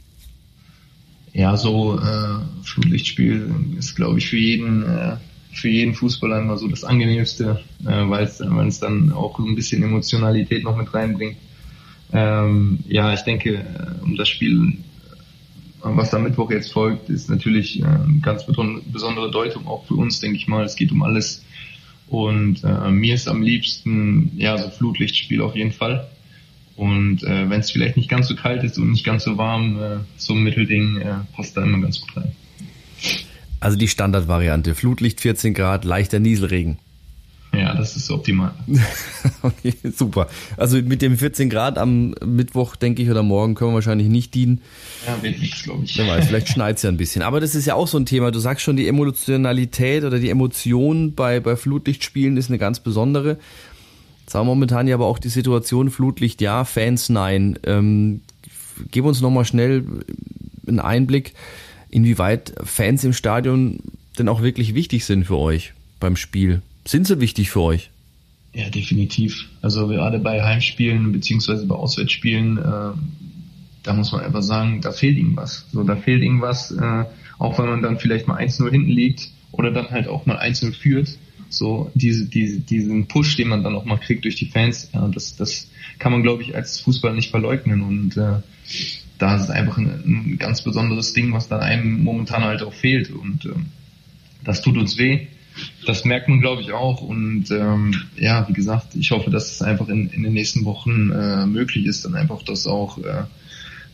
Ja, 1.36 1.54
so 1.58 1.98
äh, 1.98 2.64
Flutlichtspiel 2.64 3.54
ist, 3.78 3.94
glaube 3.94 4.18
ich, 4.18 4.26
für 4.26 4.38
jeden, 4.38 4.84
äh, 4.84 5.16
für 5.52 5.68
jeden 5.68 5.94
Fußballer 5.94 6.38
immer 6.38 6.56
so 6.56 6.66
das 6.66 6.82
angenehmste, 6.82 7.60
äh, 7.84 8.08
weil 8.08 8.24
es 8.24 8.80
dann 8.80 9.12
auch 9.12 9.38
ein 9.38 9.54
bisschen 9.54 9.82
Emotionalität 9.82 10.64
noch 10.64 10.78
mit 10.78 10.94
reinbringt. 10.94 11.36
Ähm, 12.10 12.78
ja, 12.88 13.12
ich 13.12 13.20
denke, 13.20 13.56
äh, 13.56 14.02
um 14.02 14.16
das 14.16 14.30
Spiel, 14.30 14.78
was 15.82 16.14
am 16.14 16.22
Mittwoch 16.22 16.50
jetzt 16.50 16.72
folgt, 16.72 17.10
ist 17.10 17.28
natürlich 17.28 17.82
äh, 17.82 17.84
ganz 18.22 18.46
besondere 18.46 19.30
Deutung 19.30 19.66
auch 19.66 19.84
für 19.84 19.94
uns, 19.94 20.20
denke 20.20 20.38
ich 20.38 20.48
mal. 20.48 20.64
Es 20.64 20.74
geht 20.74 20.90
um 20.90 21.02
alles. 21.02 21.44
Und 22.08 22.64
äh, 22.64 22.90
mir 22.90 23.14
ist 23.14 23.28
am 23.28 23.42
liebsten, 23.42 24.32
ja, 24.38 24.56
so 24.56 24.70
Flutlichtspiel 24.70 25.42
auf 25.42 25.54
jeden 25.54 25.72
Fall. 25.72 26.08
Und 26.76 27.22
äh, 27.24 27.48
wenn 27.48 27.60
es 27.60 27.70
vielleicht 27.70 27.96
nicht 27.96 28.10
ganz 28.10 28.28
so 28.28 28.36
kalt 28.36 28.62
ist 28.62 28.78
und 28.78 28.90
nicht 28.90 29.04
ganz 29.04 29.24
so 29.24 29.38
warm, 29.38 29.80
äh, 29.80 29.96
so 30.16 30.34
ein 30.34 30.42
Mittelding 30.42 30.98
äh, 30.98 31.14
passt 31.34 31.56
da 31.56 31.62
immer 31.62 31.80
ganz 31.80 32.00
gut 32.00 32.16
rein. 32.16 32.32
Also 33.60 33.78
die 33.78 33.88
Standardvariante, 33.88 34.74
Flutlicht 34.74 35.20
14 35.20 35.54
Grad, 35.54 35.84
leichter 35.84 36.20
Nieselregen. 36.20 36.78
Ja, 37.54 37.74
das 37.74 37.96
ist 37.96 38.10
optimal. 38.10 38.52
okay, 39.42 39.72
super. 39.96 40.28
Also 40.58 40.76
mit 40.76 41.00
dem 41.00 41.16
14 41.16 41.48
Grad 41.48 41.78
am 41.78 42.14
Mittwoch, 42.24 42.76
denke 42.76 43.02
ich, 43.02 43.08
oder 43.08 43.22
morgen 43.22 43.54
können 43.54 43.70
wir 43.70 43.76
wahrscheinlich 43.76 44.08
nicht 44.08 44.34
dienen. 44.34 44.60
Ja, 45.06 45.22
wird 45.22 45.40
nichts, 45.40 45.62
glaube 45.62 45.84
ich. 45.84 45.96
Wer 45.96 46.06
weiß, 46.06 46.26
vielleicht 46.26 46.48
schneit 46.52 46.76
es 46.76 46.82
ja 46.82 46.90
ein 46.90 46.98
bisschen. 46.98 47.22
Aber 47.22 47.40
das 47.40 47.54
ist 47.54 47.64
ja 47.64 47.74
auch 47.74 47.88
so 47.88 47.98
ein 47.98 48.04
Thema. 48.04 48.30
Du 48.30 48.40
sagst 48.40 48.62
schon, 48.62 48.76
die 48.76 48.88
Emotionalität 48.88 50.04
oder 50.04 50.18
die 50.18 50.28
Emotion 50.28 51.14
bei, 51.14 51.40
bei 51.40 51.56
Flutlichtspielen 51.56 52.36
ist 52.36 52.50
eine 52.50 52.58
ganz 52.58 52.80
besondere. 52.80 53.38
Jetzt 54.26 54.34
haben 54.34 54.48
wir 54.48 54.54
momentan 54.56 54.88
ja 54.88 54.96
aber 54.96 55.06
auch 55.06 55.20
die 55.20 55.28
Situation, 55.28 55.88
Flutlicht 55.88 56.40
ja, 56.40 56.64
Fans 56.64 57.08
nein. 57.10 57.60
Ähm, 57.62 58.22
gib 58.90 59.04
uns 59.04 59.20
nochmal 59.20 59.44
schnell 59.44 59.84
einen 60.66 60.80
Einblick, 60.80 61.34
inwieweit 61.90 62.52
Fans 62.64 63.04
im 63.04 63.12
Stadion 63.12 63.78
denn 64.18 64.28
auch 64.28 64.42
wirklich 64.42 64.74
wichtig 64.74 65.04
sind 65.04 65.26
für 65.26 65.38
euch 65.38 65.74
beim 66.00 66.16
Spiel. 66.16 66.62
Sind 66.84 67.06
sie 67.06 67.20
wichtig 67.20 67.50
für 67.50 67.60
euch? 67.60 67.90
Ja, 68.52 68.68
definitiv. 68.68 69.48
Also 69.62 69.86
gerade 69.86 70.18
bei 70.18 70.42
Heimspielen 70.42 71.12
beziehungsweise 71.12 71.64
bei 71.64 71.76
Auswärtsspielen, 71.76 72.58
äh, 72.58 72.92
da 73.84 73.92
muss 73.92 74.10
man 74.10 74.22
einfach 74.22 74.42
sagen, 74.42 74.80
da 74.80 74.90
fehlt 74.90 75.18
irgendwas. 75.18 75.66
So, 75.72 75.84
da 75.84 75.94
fehlt 75.94 76.24
irgendwas, 76.24 76.72
äh, 76.72 77.04
auch 77.38 77.58
wenn 77.60 77.66
man 77.66 77.82
dann 77.82 78.00
vielleicht 78.00 78.26
mal 78.26 78.38
1-0 78.38 78.68
hinten 78.72 78.90
liegt 78.90 79.30
oder 79.52 79.70
dann 79.70 79.90
halt 79.90 80.08
auch 80.08 80.26
mal 80.26 80.38
1-0 80.38 80.72
führt. 80.72 81.16
So, 81.48 81.90
diese, 81.94 82.26
diese, 82.26 82.60
diesen 82.60 83.06
Push, 83.06 83.36
den 83.36 83.48
man 83.48 83.62
dann 83.62 83.74
auch 83.74 83.84
mal 83.84 83.98
kriegt 83.98 84.24
durch 84.24 84.36
die 84.36 84.46
Fans, 84.46 84.90
ja, 84.92 85.08
das, 85.08 85.36
das 85.36 85.70
kann 85.98 86.12
man, 86.12 86.22
glaube 86.22 86.42
ich, 86.42 86.54
als 86.54 86.80
Fußball 86.80 87.14
nicht 87.14 87.30
verleugnen. 87.30 87.82
Und 87.82 88.16
äh, 88.16 88.40
da 89.18 89.36
ist 89.36 89.44
es 89.44 89.50
einfach 89.50 89.78
ein, 89.78 89.86
ein 89.86 90.38
ganz 90.38 90.62
besonderes 90.62 91.12
Ding, 91.12 91.32
was 91.32 91.48
dann 91.48 91.60
einem 91.60 92.02
momentan 92.02 92.44
halt 92.44 92.62
auch 92.62 92.74
fehlt. 92.74 93.10
Und 93.10 93.46
äh, 93.46 93.50
das 94.44 94.62
tut 94.62 94.76
uns 94.76 94.98
weh 94.98 95.26
das 95.86 96.04
merkt 96.04 96.28
man, 96.28 96.40
glaube 96.40 96.62
ich, 96.62 96.72
auch. 96.72 97.00
Und 97.00 97.50
ähm, 97.50 97.94
ja, 98.16 98.46
wie 98.48 98.52
gesagt, 98.52 98.94
ich 98.94 99.10
hoffe, 99.10 99.30
dass 99.30 99.52
es 99.52 99.62
einfach 99.62 99.88
in, 99.88 100.08
in 100.10 100.22
den 100.22 100.32
nächsten 100.32 100.64
Wochen 100.64 101.10
äh, 101.10 101.46
möglich 101.46 101.86
ist, 101.86 102.04
dann 102.04 102.14
einfach, 102.14 102.42
dass 102.42 102.66
auch 102.66 102.98
äh, 102.98 103.24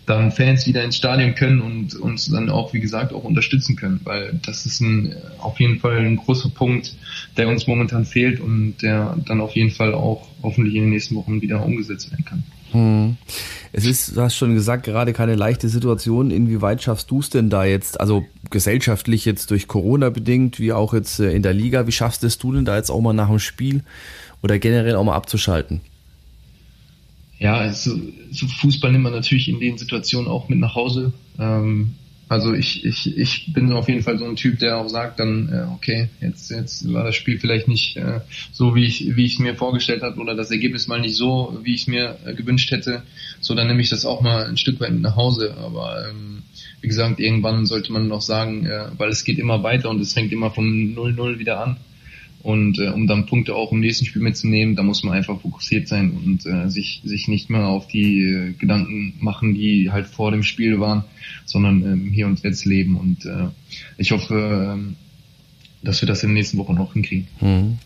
dann 0.06 0.32
Fans 0.32 0.66
wieder 0.66 0.82
ins 0.82 0.96
Stadion 0.96 1.34
können 1.34 1.60
und 1.60 1.94
uns 1.94 2.26
dann 2.26 2.50
auch, 2.50 2.72
wie 2.72 2.80
gesagt, 2.80 3.12
auch 3.12 3.24
unterstützen 3.24 3.76
können, 3.76 4.00
weil 4.04 4.38
das 4.44 4.66
ist 4.66 4.80
ein, 4.80 5.14
auf 5.38 5.60
jeden 5.60 5.78
Fall 5.78 5.98
ein 5.98 6.16
großer 6.16 6.48
Punkt, 6.50 6.96
der 7.36 7.48
uns 7.48 7.66
momentan 7.66 8.04
fehlt 8.04 8.40
und 8.40 8.76
der 8.82 9.16
dann 9.26 9.40
auf 9.40 9.54
jeden 9.54 9.70
Fall 9.70 9.94
auch 9.94 10.26
hoffentlich 10.42 10.74
in 10.74 10.82
den 10.82 10.90
nächsten 10.90 11.14
Wochen 11.14 11.40
wieder 11.40 11.64
umgesetzt 11.64 12.10
werden 12.10 12.24
kann. 12.24 12.42
Hm. 12.72 13.16
Es 13.72 13.86
ist, 13.86 14.16
du 14.16 14.20
hast 14.20 14.34
schon 14.34 14.54
gesagt, 14.54 14.84
gerade 14.84 15.12
keine 15.12 15.34
leichte 15.34 15.68
Situation. 15.68 16.30
Inwieweit 16.30 16.82
schaffst 16.82 17.10
du 17.10 17.20
es 17.20 17.30
denn 17.30 17.50
da 17.50 17.64
jetzt, 17.64 18.00
also 18.00 18.24
gesellschaftlich 18.50 19.24
jetzt 19.24 19.50
durch 19.50 19.68
Corona 19.68 20.10
bedingt, 20.10 20.58
wie 20.58 20.72
auch 20.72 20.94
jetzt 20.94 21.20
äh, 21.20 21.32
in 21.32 21.42
der 21.42 21.54
Liga, 21.54 21.86
wie 21.86 21.92
schaffst 21.92 22.24
es 22.24 22.38
du 22.38 22.52
denn 22.52 22.64
da 22.64 22.76
jetzt 22.76 22.90
auch 22.90 23.00
mal 23.00 23.12
nach 23.12 23.28
dem 23.28 23.38
Spiel 23.38 23.82
oder 24.42 24.58
generell 24.58 24.96
auch 24.96 25.04
mal 25.04 25.14
abzuschalten? 25.14 25.80
Ja, 27.42 27.56
also, 27.56 27.98
so 28.30 28.46
Fußball 28.46 28.92
nimmt 28.92 29.02
man 29.02 29.12
natürlich 29.12 29.48
in 29.48 29.58
den 29.58 29.76
Situationen 29.76 30.30
auch 30.30 30.48
mit 30.48 30.60
nach 30.60 30.76
Hause. 30.76 31.12
Ähm, 31.40 31.96
also 32.28 32.54
ich, 32.54 32.84
ich, 32.84 33.18
ich 33.18 33.52
bin 33.52 33.72
auf 33.72 33.88
jeden 33.88 34.02
Fall 34.02 34.16
so 34.16 34.24
ein 34.24 34.36
Typ, 34.36 34.60
der 34.60 34.78
auch 34.78 34.88
sagt 34.88 35.18
dann, 35.18 35.48
äh, 35.48 35.74
okay, 35.74 36.08
jetzt, 36.20 36.52
jetzt 36.52 36.90
war 36.92 37.02
das 37.02 37.16
Spiel 37.16 37.40
vielleicht 37.40 37.66
nicht 37.66 37.96
äh, 37.96 38.20
so, 38.52 38.76
wie 38.76 38.84
ich 38.84 39.16
wie 39.16 39.24
ich 39.24 39.34
es 39.34 39.38
mir 39.40 39.56
vorgestellt 39.56 40.02
habe 40.02 40.20
oder 40.20 40.36
das 40.36 40.52
Ergebnis 40.52 40.86
mal 40.86 41.00
nicht 41.00 41.16
so, 41.16 41.58
wie 41.64 41.74
ich 41.74 41.80
es 41.82 41.86
mir 41.88 42.16
äh, 42.24 42.32
gewünscht 42.32 42.70
hätte. 42.70 43.02
So, 43.40 43.56
dann 43.56 43.66
nehme 43.66 43.82
ich 43.82 43.90
das 43.90 44.06
auch 44.06 44.20
mal 44.20 44.46
ein 44.46 44.56
Stück 44.56 44.78
weit 44.78 44.92
mit 44.92 45.02
nach 45.02 45.16
Hause. 45.16 45.56
Aber 45.58 46.08
ähm, 46.08 46.44
wie 46.80 46.88
gesagt, 46.88 47.18
irgendwann 47.18 47.66
sollte 47.66 47.92
man 47.92 48.06
noch 48.06 48.22
sagen, 48.22 48.66
äh, 48.66 48.86
weil 48.96 49.10
es 49.10 49.24
geht 49.24 49.40
immer 49.40 49.64
weiter 49.64 49.90
und 49.90 50.00
es 50.00 50.12
fängt 50.12 50.32
immer 50.32 50.52
vom 50.52 50.64
0-0 50.64 51.40
wieder 51.40 51.60
an. 51.60 51.76
Und 52.42 52.78
äh, 52.80 52.88
um 52.88 53.06
dann 53.06 53.26
Punkte 53.26 53.54
auch 53.54 53.70
im 53.70 53.80
nächsten 53.80 54.04
Spiel 54.04 54.22
mitzunehmen, 54.22 54.74
da 54.74 54.82
muss 54.82 55.04
man 55.04 55.14
einfach 55.14 55.40
fokussiert 55.40 55.86
sein 55.86 56.10
und 56.10 56.44
äh, 56.44 56.68
sich, 56.68 57.00
sich 57.04 57.28
nicht 57.28 57.50
mehr 57.50 57.66
auf 57.66 57.86
die 57.86 58.22
äh, 58.22 58.52
Gedanken 58.52 59.14
machen, 59.20 59.54
die 59.54 59.92
halt 59.92 60.06
vor 60.06 60.32
dem 60.32 60.42
Spiel 60.42 60.80
waren, 60.80 61.04
sondern 61.44 61.82
ähm, 61.82 62.10
hier 62.12 62.26
und 62.26 62.42
jetzt 62.42 62.64
leben. 62.64 62.96
Und 62.96 63.24
äh, 63.26 63.48
ich 63.96 64.10
hoffe, 64.10 64.74
ähm, 64.74 64.96
dass 65.82 66.02
wir 66.02 66.08
das 66.08 66.22
in 66.22 66.30
den 66.30 66.34
nächsten 66.34 66.58
Wochen 66.58 66.74
noch 66.74 66.92
hinkriegen. 66.94 67.28
Mhm. 67.40 67.78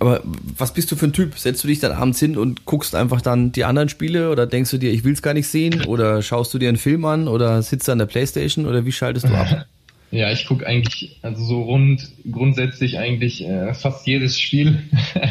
Aber 0.00 0.22
was 0.58 0.74
bist 0.74 0.92
du 0.92 0.96
für 0.96 1.06
ein 1.06 1.14
Typ? 1.14 1.38
Setzt 1.38 1.64
du 1.64 1.68
dich 1.68 1.80
dann 1.80 1.92
abends 1.92 2.20
hin 2.20 2.36
und 2.36 2.66
guckst 2.66 2.94
einfach 2.94 3.22
dann 3.22 3.52
die 3.52 3.64
anderen 3.64 3.88
Spiele 3.88 4.30
oder 4.30 4.46
denkst 4.46 4.70
du 4.70 4.78
dir, 4.78 4.92
ich 4.92 5.04
will 5.04 5.14
es 5.14 5.22
gar 5.22 5.32
nicht 5.32 5.48
sehen? 5.48 5.86
Oder 5.86 6.20
schaust 6.20 6.52
du 6.52 6.58
dir 6.58 6.68
einen 6.68 6.76
Film 6.76 7.04
an 7.06 7.28
oder 7.28 7.62
sitzt 7.62 7.88
du 7.88 7.92
an 7.92 7.98
der 7.98 8.06
Playstation 8.06 8.66
oder 8.66 8.84
wie 8.84 8.92
schaltest 8.92 9.26
du 9.26 9.34
ab? 9.34 9.66
Ja, 10.12 10.32
ich 10.32 10.46
gucke 10.46 10.66
eigentlich, 10.66 11.18
also 11.22 11.44
so 11.44 11.62
rund 11.62 12.08
grundsätzlich 12.28 12.98
eigentlich 12.98 13.44
äh, 13.46 13.74
fast 13.74 14.08
jedes 14.08 14.40
Spiel. 14.40 14.82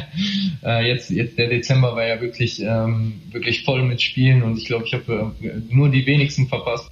äh, 0.63 0.87
jetzt, 0.87 1.09
jetzt 1.09 1.37
der 1.37 1.49
Dezember 1.49 1.95
war 1.97 2.07
ja 2.07 2.21
wirklich, 2.21 2.61
ähm, 2.61 3.21
wirklich 3.29 3.65
voll 3.65 3.83
mit 3.83 4.01
Spielen 4.01 4.41
und 4.41 4.57
ich 4.57 4.65
glaube, 4.65 4.85
ich 4.85 4.93
habe 4.93 5.33
äh, 5.41 5.73
nur 5.73 5.89
die 5.89 6.05
wenigsten 6.05 6.47
verpasst. 6.47 6.89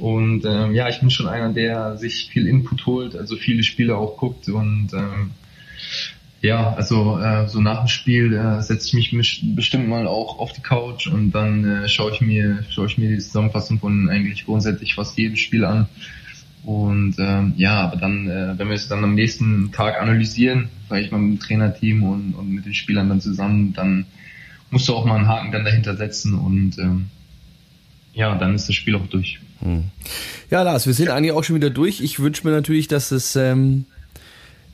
Und 0.00 0.44
ähm, 0.44 0.74
ja, 0.74 0.88
ich 0.88 0.98
bin 0.98 1.10
schon 1.10 1.28
einer, 1.28 1.52
der 1.52 1.96
sich 1.98 2.30
viel 2.32 2.48
Input 2.48 2.84
holt, 2.86 3.14
also 3.14 3.36
viele 3.36 3.62
Spiele 3.62 3.96
auch 3.96 4.16
guckt 4.16 4.48
und 4.48 4.90
ähm, 4.92 5.30
ja, 6.40 6.74
also 6.74 7.18
äh, 7.18 7.48
so 7.48 7.60
nach 7.60 7.80
dem 7.80 7.88
Spiel 7.88 8.34
äh, 8.34 8.60
setze 8.60 8.98
ich 8.98 9.12
mich 9.12 9.40
bestimmt 9.54 9.88
mal 9.88 10.06
auch 10.06 10.40
auf 10.40 10.52
die 10.52 10.62
Couch 10.62 11.06
und 11.06 11.30
dann 11.30 11.64
äh, 11.64 11.88
schaue 11.88 12.12
ich 12.12 12.20
mir 12.20 12.64
schaue 12.70 12.86
ich 12.86 12.98
mir 12.98 13.08
die 13.08 13.18
Zusammenfassung 13.18 13.78
von 13.78 14.10
eigentlich 14.10 14.44
grundsätzlich 14.44 14.94
fast 14.94 15.16
jedem 15.16 15.36
Spiel 15.36 15.64
an 15.64 15.88
und 16.64 17.16
ähm, 17.18 17.54
ja, 17.56 17.82
aber 17.82 17.96
dann, 17.96 18.28
äh, 18.28 18.58
wenn 18.58 18.68
wir 18.68 18.74
es 18.74 18.88
dann 18.88 19.04
am 19.04 19.14
nächsten 19.14 19.70
Tag 19.72 20.00
analysieren, 20.00 20.70
ich 20.96 21.10
mal 21.10 21.18
mit 21.18 21.40
dem 21.40 21.40
Trainerteam 21.40 22.02
und, 22.02 22.34
und 22.34 22.50
mit 22.50 22.64
den 22.64 22.74
Spielern 22.74 23.08
dann 23.08 23.20
zusammen, 23.20 23.72
dann 23.74 24.06
musst 24.70 24.88
du 24.88 24.94
auch 24.94 25.04
mal 25.04 25.16
einen 25.16 25.28
Haken 25.28 25.52
dann 25.52 25.64
dahinter 25.64 25.96
setzen 25.96 26.34
und 26.34 26.78
ähm, 26.78 27.06
ja, 28.14 28.34
dann 28.36 28.54
ist 28.54 28.68
das 28.68 28.76
Spiel 28.76 28.94
auch 28.94 29.06
durch. 29.08 29.40
Hm. 29.60 29.84
Ja, 30.50 30.62
Lars, 30.62 30.86
wir 30.86 30.94
sind 30.94 31.10
eigentlich 31.10 31.32
auch 31.32 31.44
schon 31.44 31.56
wieder 31.56 31.70
durch. 31.70 32.00
Ich 32.00 32.20
wünsche 32.20 32.46
mir 32.46 32.52
natürlich, 32.52 32.88
dass 32.88 33.10
es 33.10 33.36
ähm, 33.36 33.86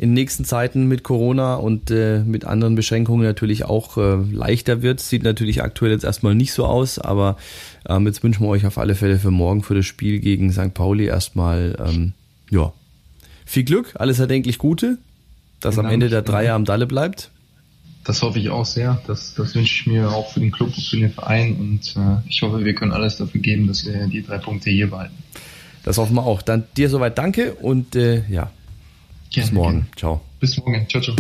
in 0.00 0.14
nächsten 0.14 0.46
Zeiten 0.46 0.86
mit 0.86 1.02
Corona 1.02 1.56
und 1.56 1.90
äh, 1.90 2.20
mit 2.20 2.46
anderen 2.46 2.74
Beschränkungen 2.74 3.22
natürlich 3.22 3.66
auch 3.66 3.98
äh, 3.98 4.16
leichter 4.32 4.80
wird. 4.80 4.98
Sieht 5.00 5.22
natürlich 5.22 5.62
aktuell 5.62 5.92
jetzt 5.92 6.04
erstmal 6.04 6.34
nicht 6.34 6.54
so 6.54 6.64
aus, 6.64 6.98
aber 6.98 7.36
ähm, 7.86 8.06
jetzt 8.06 8.22
wünschen 8.22 8.42
wir 8.42 8.48
euch 8.48 8.64
auf 8.64 8.78
alle 8.78 8.94
Fälle 8.94 9.18
für 9.18 9.30
morgen 9.30 9.62
für 9.62 9.74
das 9.74 9.84
Spiel 9.84 10.20
gegen 10.20 10.52
St. 10.52 10.72
Pauli 10.72 11.04
erstmal 11.04 11.76
ähm, 11.86 12.14
ja, 12.50 12.72
viel 13.44 13.64
Glück, 13.64 13.92
alles 13.96 14.18
erdenklich 14.18 14.56
Gute, 14.56 14.96
dass 15.60 15.78
am 15.78 15.84
Ende 15.84 16.08
der 16.08 16.22
Dreier 16.22 16.54
am 16.54 16.64
Dalle 16.64 16.86
bleibt. 16.86 17.30
Das 18.04 18.22
hoffe 18.22 18.38
ich 18.38 18.48
auch 18.48 18.64
sehr. 18.64 19.02
Das, 19.06 19.34
das 19.34 19.54
wünsche 19.54 19.82
ich 19.82 19.86
mir 19.86 20.08
auch 20.08 20.32
für 20.32 20.40
den 20.40 20.50
Club 20.50 20.68
und 20.74 20.82
für 20.82 20.96
den 20.96 21.10
Verein 21.10 21.56
und 21.56 21.94
äh, 21.98 22.26
ich 22.26 22.40
hoffe, 22.40 22.64
wir 22.64 22.74
können 22.74 22.92
alles 22.92 23.18
dafür 23.18 23.42
geben, 23.42 23.66
dass 23.66 23.84
wir 23.84 24.06
die 24.06 24.22
drei 24.22 24.38
Punkte 24.38 24.70
hier 24.70 24.88
behalten. 24.88 25.22
Das 25.82 25.98
hoffen 25.98 26.14
wir 26.14 26.24
auch. 26.24 26.40
Dann 26.40 26.64
dir 26.78 26.88
soweit 26.88 27.18
danke 27.18 27.52
und 27.52 27.96
äh, 27.96 28.22
ja, 28.30 28.50
Gerne, 29.30 29.46
Bis 29.46 29.52
morgen. 29.52 29.72
Gerne. 29.72 29.96
Ciao. 29.96 30.20
Bis 30.40 30.56
morgen. 30.58 30.86
Ciao, 30.88 31.02
ciao. 31.02 31.16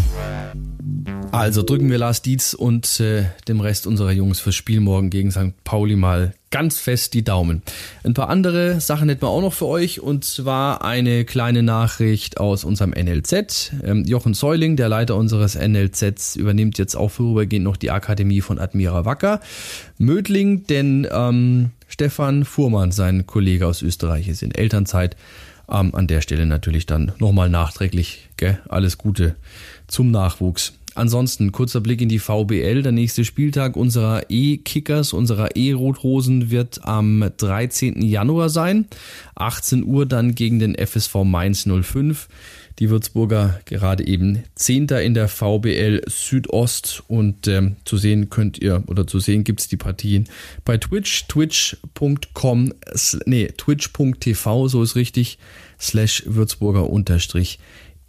Also 1.30 1.62
drücken 1.62 1.90
wir 1.90 1.98
Lars 1.98 2.22
Dietz 2.22 2.54
und 2.54 2.98
äh, 2.98 3.24
dem 3.46 3.60
Rest 3.60 3.86
unserer 3.86 4.10
Jungs 4.10 4.40
fürs 4.40 4.56
Spiel 4.56 4.80
morgen 4.80 5.10
gegen 5.10 5.30
St. 5.30 5.52
Pauli 5.62 5.94
mal 5.94 6.34
ganz 6.50 6.78
fest 6.78 7.14
die 7.14 7.22
Daumen. 7.22 7.62
Ein 8.02 8.14
paar 8.14 8.28
andere 8.28 8.80
Sachen 8.80 9.08
hätten 9.08 9.22
wir 9.22 9.28
auch 9.28 9.40
noch 9.40 9.52
für 9.52 9.66
euch 9.66 10.00
und 10.00 10.24
zwar 10.24 10.84
eine 10.84 11.24
kleine 11.24 11.62
Nachricht 11.62 12.40
aus 12.40 12.64
unserem 12.64 12.90
NLZ. 12.90 13.72
Ähm, 13.84 14.04
Jochen 14.04 14.34
Säuling, 14.34 14.74
der 14.74 14.88
Leiter 14.88 15.14
unseres 15.14 15.54
NLZs, 15.54 16.34
übernimmt 16.34 16.78
jetzt 16.78 16.96
auch 16.96 17.12
vorübergehend 17.12 17.64
noch 17.64 17.76
die 17.76 17.92
Akademie 17.92 18.40
von 18.40 18.58
Admira 18.58 19.04
Wacker. 19.04 19.40
Mödling, 19.98 20.66
denn 20.66 21.06
ähm, 21.12 21.70
Stefan 21.86 22.44
Fuhrmann, 22.44 22.90
sein 22.90 23.26
Kollege 23.26 23.68
aus 23.68 23.82
Österreich, 23.82 24.26
ist 24.26 24.42
in 24.42 24.52
Elternzeit. 24.52 25.16
Ähm, 25.70 25.94
an 25.94 26.06
der 26.06 26.20
Stelle 26.20 26.46
natürlich 26.46 26.86
dann 26.86 27.12
nochmal 27.18 27.48
nachträglich 27.48 28.28
gell? 28.36 28.58
alles 28.68 28.98
Gute 28.98 29.36
zum 29.86 30.10
Nachwuchs. 30.10 30.74
Ansonsten 30.94 31.52
kurzer 31.52 31.80
Blick 31.80 32.00
in 32.00 32.08
die 32.08 32.18
VBL. 32.18 32.82
Der 32.82 32.92
nächste 32.92 33.24
Spieltag 33.24 33.76
unserer 33.76 34.24
E-Kickers, 34.28 35.12
unserer 35.12 35.54
E-Rotrosen 35.54 36.50
wird 36.50 36.84
am 36.84 37.30
13. 37.36 38.02
Januar 38.02 38.48
sein. 38.48 38.86
18 39.36 39.84
Uhr 39.84 40.04
dann 40.06 40.34
gegen 40.34 40.58
den 40.58 40.74
FSV 40.74 41.22
Mainz 41.24 41.66
05. 41.66 42.28
Die 42.78 42.88
Würzburger 42.90 43.60
gerade 43.64 44.06
eben 44.06 44.44
Zehnter 44.54 45.02
in 45.02 45.14
der 45.14 45.28
VBL 45.28 46.02
Südost 46.06 47.02
und 47.08 47.46
ähm, 47.48 47.76
zu 47.84 47.96
sehen 47.96 48.30
könnt 48.30 48.58
ihr 48.58 48.82
oder 48.86 49.06
zu 49.06 49.18
sehen 49.18 49.44
gibt's 49.44 49.68
die 49.68 49.76
Partien 49.76 50.28
bei 50.64 50.78
Twitch, 50.78 51.26
twitch.com, 51.28 52.74
nee, 53.26 53.46
twitch.tv, 53.48 54.68
so 54.68 54.82
ist 54.82 54.96
richtig, 54.96 55.38
slash 55.78 56.22
Würzburger 56.26 56.88
unterstrich 56.88 57.58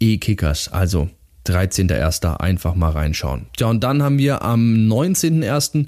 E-Kickers. 0.00 0.68
Also 0.68 1.10
13.01. 1.46 2.36
einfach 2.36 2.74
mal 2.74 2.90
reinschauen. 2.90 3.46
Ja, 3.58 3.68
und 3.68 3.82
dann 3.82 4.02
haben 4.02 4.18
wir 4.18 4.42
am 4.42 4.74
19.01 4.88 5.86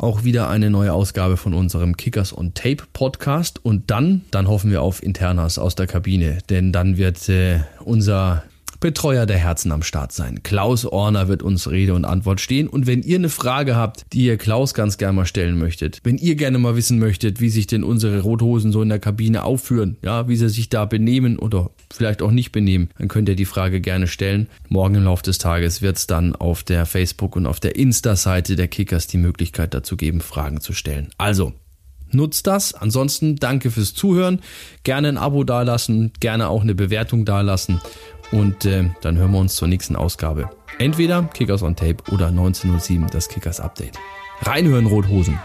auch 0.00 0.24
wieder 0.24 0.48
eine 0.48 0.70
neue 0.70 0.92
Ausgabe 0.94 1.36
von 1.36 1.52
unserem 1.52 1.96
Kickers 1.96 2.36
on 2.36 2.54
Tape 2.54 2.84
Podcast. 2.92 3.62
Und 3.62 3.90
dann, 3.90 4.22
dann 4.30 4.48
hoffen 4.48 4.70
wir 4.70 4.80
auf 4.82 5.02
Internas 5.02 5.58
aus 5.58 5.74
der 5.74 5.86
Kabine, 5.86 6.38
denn 6.48 6.72
dann 6.72 6.96
wird 6.96 7.28
äh, 7.28 7.60
unser 7.84 8.44
Betreuer 8.80 9.26
der 9.26 9.36
Herzen 9.36 9.72
am 9.72 9.82
Start 9.82 10.10
sein. 10.12 10.42
Klaus 10.42 10.86
Orner 10.86 11.28
wird 11.28 11.42
uns 11.42 11.70
Rede 11.70 11.92
und 11.92 12.06
Antwort 12.06 12.40
stehen. 12.40 12.66
Und 12.66 12.86
wenn 12.86 13.02
ihr 13.02 13.16
eine 13.16 13.28
Frage 13.28 13.76
habt, 13.76 14.06
die 14.14 14.24
ihr 14.24 14.38
Klaus 14.38 14.72
ganz 14.72 14.96
gerne 14.96 15.12
mal 15.12 15.26
stellen 15.26 15.58
möchtet, 15.58 16.00
wenn 16.02 16.16
ihr 16.16 16.34
gerne 16.34 16.58
mal 16.58 16.76
wissen 16.76 16.98
möchtet, 16.98 17.40
wie 17.40 17.50
sich 17.50 17.66
denn 17.66 17.84
unsere 17.84 18.20
Rothosen 18.20 18.72
so 18.72 18.80
in 18.80 18.88
der 18.88 18.98
Kabine 18.98 19.44
aufführen, 19.44 19.98
ja, 20.02 20.28
wie 20.28 20.36
sie 20.36 20.48
sich 20.48 20.70
da 20.70 20.86
benehmen 20.86 21.38
oder 21.38 21.70
vielleicht 21.92 22.22
auch 22.22 22.30
nicht 22.30 22.52
benehmen, 22.52 22.88
dann 22.98 23.08
könnt 23.08 23.28
ihr 23.28 23.36
die 23.36 23.44
Frage 23.44 23.82
gerne 23.82 24.06
stellen. 24.06 24.48
Morgen 24.70 24.94
im 24.94 25.04
Laufe 25.04 25.24
des 25.24 25.36
Tages 25.36 25.82
wird 25.82 25.98
es 25.98 26.06
dann 26.06 26.34
auf 26.34 26.62
der 26.62 26.86
Facebook 26.86 27.36
und 27.36 27.44
auf 27.44 27.60
der 27.60 27.76
Insta-Seite 27.76 28.56
der 28.56 28.68
Kickers 28.68 29.06
die 29.06 29.18
Möglichkeit 29.18 29.74
dazu 29.74 29.98
geben, 29.98 30.22
Fragen 30.22 30.62
zu 30.62 30.72
stellen. 30.72 31.10
Also, 31.18 31.52
nutzt 32.12 32.46
das. 32.46 32.74
Ansonsten 32.74 33.36
danke 33.36 33.70
fürs 33.70 33.94
Zuhören. 33.94 34.40
Gerne 34.84 35.08
ein 35.08 35.18
Abo 35.18 35.44
dalassen, 35.44 36.12
gerne 36.20 36.48
auch 36.48 36.62
eine 36.62 36.74
Bewertung 36.74 37.24
dalassen. 37.24 37.80
Und 38.32 38.64
äh, 38.64 38.90
dann 39.00 39.18
hören 39.18 39.32
wir 39.32 39.38
uns 39.38 39.56
zur 39.56 39.68
nächsten 39.68 39.96
Ausgabe. 39.96 40.50
Entweder 40.78 41.24
Kickers 41.34 41.62
on 41.62 41.76
Tape 41.76 41.96
oder 42.12 42.28
1907 42.28 43.08
das 43.08 43.28
Kickers 43.28 43.60
Update. 43.60 43.98
Reinhören 44.42 44.86
Rothosen. 44.86 45.38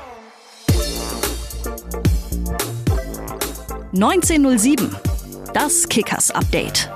1907 3.94 4.96
das 5.54 5.88
Kickers 5.88 6.32
Update. 6.32 6.92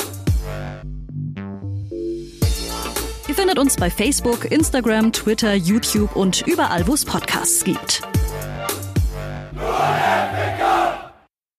Ihr 3.28 3.36
findet 3.36 3.58
uns 3.58 3.78
bei 3.78 3.89
Facebook, 3.89 4.52
Instagram, 4.52 5.13
Twitter, 5.13 5.54
YouTube 5.54 6.15
und 6.15 6.45
überall, 6.47 6.88
wo 6.88 6.93
es 6.93 7.06
Podcasts 7.06 7.63
gibt. 7.63 8.02